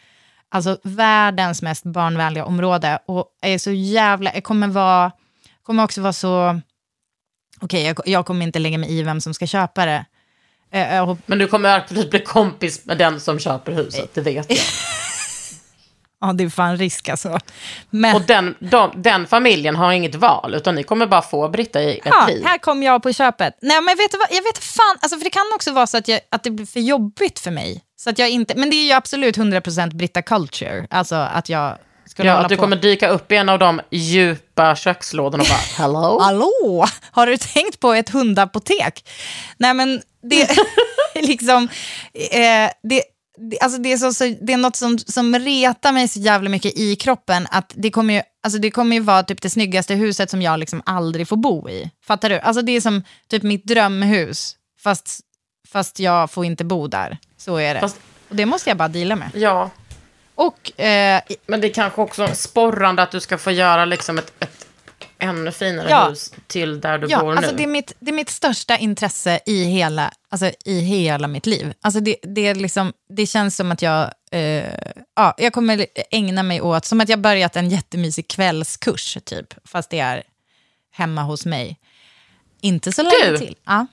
[0.51, 2.99] Alltså världens mest barnvänliga område.
[3.07, 5.13] Och är så jävla, jag kommer, vara,
[5.63, 6.61] kommer också vara så...
[7.61, 10.05] Okej, jag, jag kommer inte lägga mig i vem som ska köpa det.
[10.71, 14.51] Eh, hop- Men du kommer absolut bli kompis med den som köper huset, det vet
[14.51, 14.59] jag.
[16.21, 17.39] Ja, det är fan risk alltså.
[17.91, 21.83] Men, Och den, de, den familjen har inget val, utan ni kommer bara få Britta
[21.83, 22.45] i ett ja, tid.
[22.47, 23.59] här kom jag på köpet.
[23.62, 24.29] Nej, men vet du vad?
[24.31, 26.67] Jag vet fan, alltså, för det kan också vara så att, jag, att det blir
[26.67, 27.83] för jobbigt för mig.
[27.97, 30.87] Så att jag inte, men det är ju absolut 100% Britta culture.
[30.91, 32.62] Alltså att jag skulle Ja, att du på.
[32.62, 36.19] kommer dyka upp i en av de djupa kökslådorna och bara hello?
[36.21, 39.09] Hallå, har du tänkt på ett hundapotek?
[39.59, 40.43] Nej men det
[41.14, 41.69] är liksom,
[42.14, 43.03] eh, det,
[43.61, 46.78] alltså det, är så, så, det är något som, som retar mig så jävla mycket
[46.78, 50.30] i kroppen, att det kommer ju, alltså det kommer ju vara typ det snyggaste huset
[50.30, 51.91] som jag liksom aldrig får bo i.
[52.07, 52.39] Fattar du?
[52.39, 55.20] Alltså det är som typ mitt drömhus, fast
[55.68, 57.18] fast jag får inte bo där.
[57.37, 57.80] Så är det.
[57.80, 59.30] Fast- Och det måste jag bara deala med.
[59.34, 59.70] Ja,
[60.34, 64.32] Och eh, men det är kanske också sporrande att du ska få göra liksom ett,
[64.41, 64.56] ett
[65.19, 66.09] ännu finare Ja.
[66.09, 67.57] hus till där du Ja, bor alltså nu.
[67.57, 71.73] det, är mitt, det är mitt största intresse i hela, alltså i hela mitt liv.
[71.81, 74.64] Alltså det, det, är liksom, det känns som att jag, eh,
[75.17, 79.91] ja, jag kommer ägna mig åt, som att jag börjat en jättemysig kvällskurs, typ, fast
[79.91, 80.23] det är
[80.93, 81.79] hemma hos mig.
[82.61, 83.39] Inte så länge Du!
[83.39, 83.57] till.
[83.64, 83.87] Ja.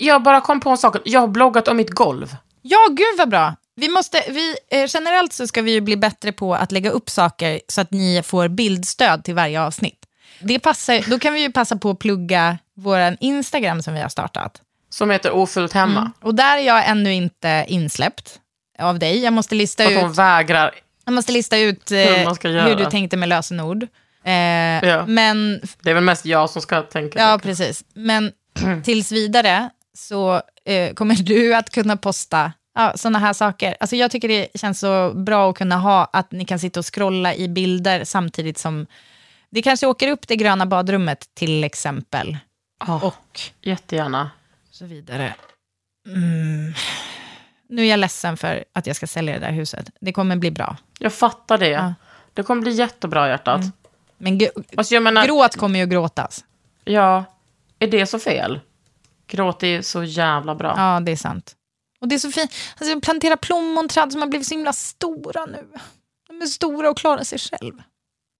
[0.00, 0.96] Jag bara kom på en sak.
[1.04, 2.36] Jag har bloggat om mitt golv.
[2.62, 3.54] ja, gud vad bra.
[3.78, 7.10] Vi måste, vi, eh, generellt så ska vi ju bli bättre på att lägga upp
[7.10, 10.05] saker så att ni får bildstöd till varje avsnitt.
[10.40, 14.08] Det passar, då kan vi ju passa på att plugga vår Instagram som vi har
[14.08, 14.60] startat.
[14.90, 16.12] Som heter Ofullt hemma.
[16.20, 18.40] Och där är jag ännu inte insläppt
[18.78, 19.18] av dig.
[19.18, 20.74] Jag måste lista För att hon ut, vägrar.
[21.04, 23.82] jag måste lista ut eh, Hur hur du tänkte med lösenord.
[23.82, 27.18] Eh, Men, Det är väl mest jag som ska tänka.
[27.18, 27.84] ja precis.
[27.94, 28.32] Men
[28.84, 33.76] tills vidare så eh, kommer du att kunna posta ja, sådana här saker.
[33.80, 36.94] Alltså jag tycker det känns så bra att kunna ha att ni kan sitta och
[36.94, 38.86] scrolla i bilder samtidigt som
[39.56, 42.36] det kanske åker upp det gröna badrummet till exempel.
[43.02, 44.30] Och Jättegärna.
[44.70, 45.34] så vidare.
[46.06, 46.74] Mm.
[47.68, 49.90] Nu är jag ledsen för att jag ska sälja det där huset.
[50.00, 50.76] Det kommer bli bra.
[50.98, 51.68] Jag fattar det.
[51.68, 51.94] Ja.
[52.34, 53.60] Det kommer bli jättebra hjärtat.
[54.18, 56.44] Men gr- Alltså, menar, gråt kommer ju gråtas.
[56.84, 57.24] Ja,
[57.78, 58.60] är det så fel?
[59.26, 60.74] Gråt är så jävla bra.
[60.76, 61.56] Ja, det är sant.
[62.00, 62.50] Och det är så fint.
[62.78, 65.64] Alltså, jag planterar plommonträd som har blivit så himla stora nu.
[66.28, 67.82] De är stora och klarar sig själv.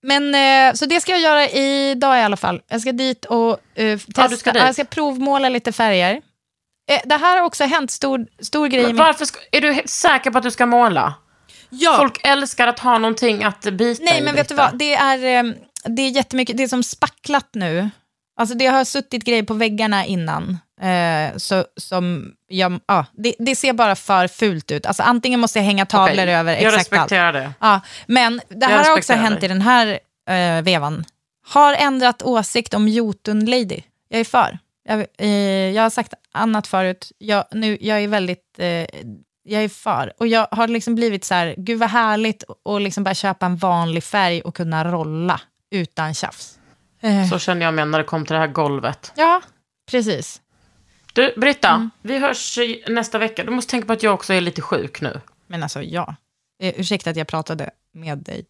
[0.06, 2.60] Men, eh, så det ska jag göra idag i alla fall.
[2.68, 4.22] Jag ska dit och eh, testa.
[4.22, 4.62] Ja, ska dit.
[4.62, 6.20] Jag ska provmåla lite färger.
[6.90, 8.86] Eh, det här har också hänt stor, stor grej.
[8.86, 11.14] Men varför ska, är du säker på att du ska måla?
[11.68, 11.96] Ja.
[11.96, 14.78] Folk älskar att ha någonting att bita Nej, i, men vet du vad?
[14.78, 15.18] Det är,
[15.84, 17.90] det är jättemycket, det är som spacklat nu.
[18.40, 20.58] Alltså det har suttit grejer på väggarna innan.
[20.80, 24.86] Eh, så, som jag, ja, det, det ser bara för fult ut.
[24.86, 27.02] Alltså antingen måste jag hänga tavlor Okej, över Jag exakt allt.
[27.02, 27.52] respekterar det.
[27.60, 29.98] Ja, men det här har också hänt i den här
[30.28, 31.04] eh, vevan.
[31.48, 33.80] Har ändrat åsikt om Jotun Lady.
[34.08, 34.58] Jag är för.
[34.88, 35.28] Jag, eh,
[35.74, 37.12] jag har sagt annat förut.
[37.18, 38.58] Jag, nu, jag är väldigt...
[38.58, 38.86] Eh,
[39.48, 40.12] jag är för.
[40.18, 43.56] Och jag har liksom blivit så här, gud vad härligt att liksom bara köpa en
[43.56, 46.58] vanlig färg och kunna rolla utan tjafs.
[47.02, 49.12] Eh, Så känner jag mig när det kom till det här golvet.
[49.16, 49.40] ja,
[49.90, 50.40] precis.
[51.16, 51.90] Du, Britta, Mm.
[52.02, 52.58] vi hörs
[52.88, 53.44] nästa vecka.
[53.44, 55.20] Du måste tänka på att jag också är lite sjuk nu.
[55.46, 56.14] Men alltså, ja.
[56.62, 58.44] Eh, ursäkta att jag pratade med dig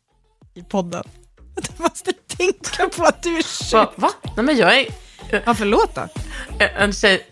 [0.55, 1.05] i podden.
[1.57, 3.73] Du måste tänka på att du är sjuk.
[3.73, 3.93] Va?
[3.97, 4.11] Va?
[4.37, 4.87] Nej, men jag är
[5.45, 6.09] Ja, förlåt då.
[6.59, 7.27] en tjej,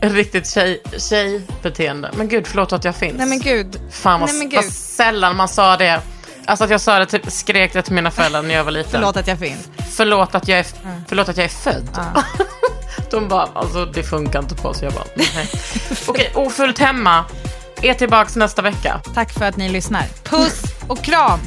[0.00, 2.10] en riktigt tjej, tjejbeteende.
[2.16, 3.16] Men gud, förlåt att jag finns.
[3.18, 3.80] Nej men gud.
[3.90, 4.72] Fan vad, Nej, men vad gud.
[4.72, 6.02] sällan man sa det.
[6.44, 8.90] Alltså att jag sa det, typ, skrek det till mina föräldrar när jag var liten.
[8.90, 9.68] Förlåt att jag finns.
[9.96, 10.66] Förlåt att jag är,
[11.08, 11.88] förlåt att jag är född.
[13.10, 14.82] De bara, alltså det funkar inte på oss.
[14.82, 15.48] Jag bara, nej.
[16.08, 17.24] Okej, ofullt hemma
[17.82, 19.00] är tillbaks nästa vecka.
[19.14, 20.04] Tack för att ni lyssnar.
[20.24, 21.40] Puss och kram!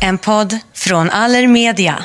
[0.00, 2.04] En podd från Allermedia.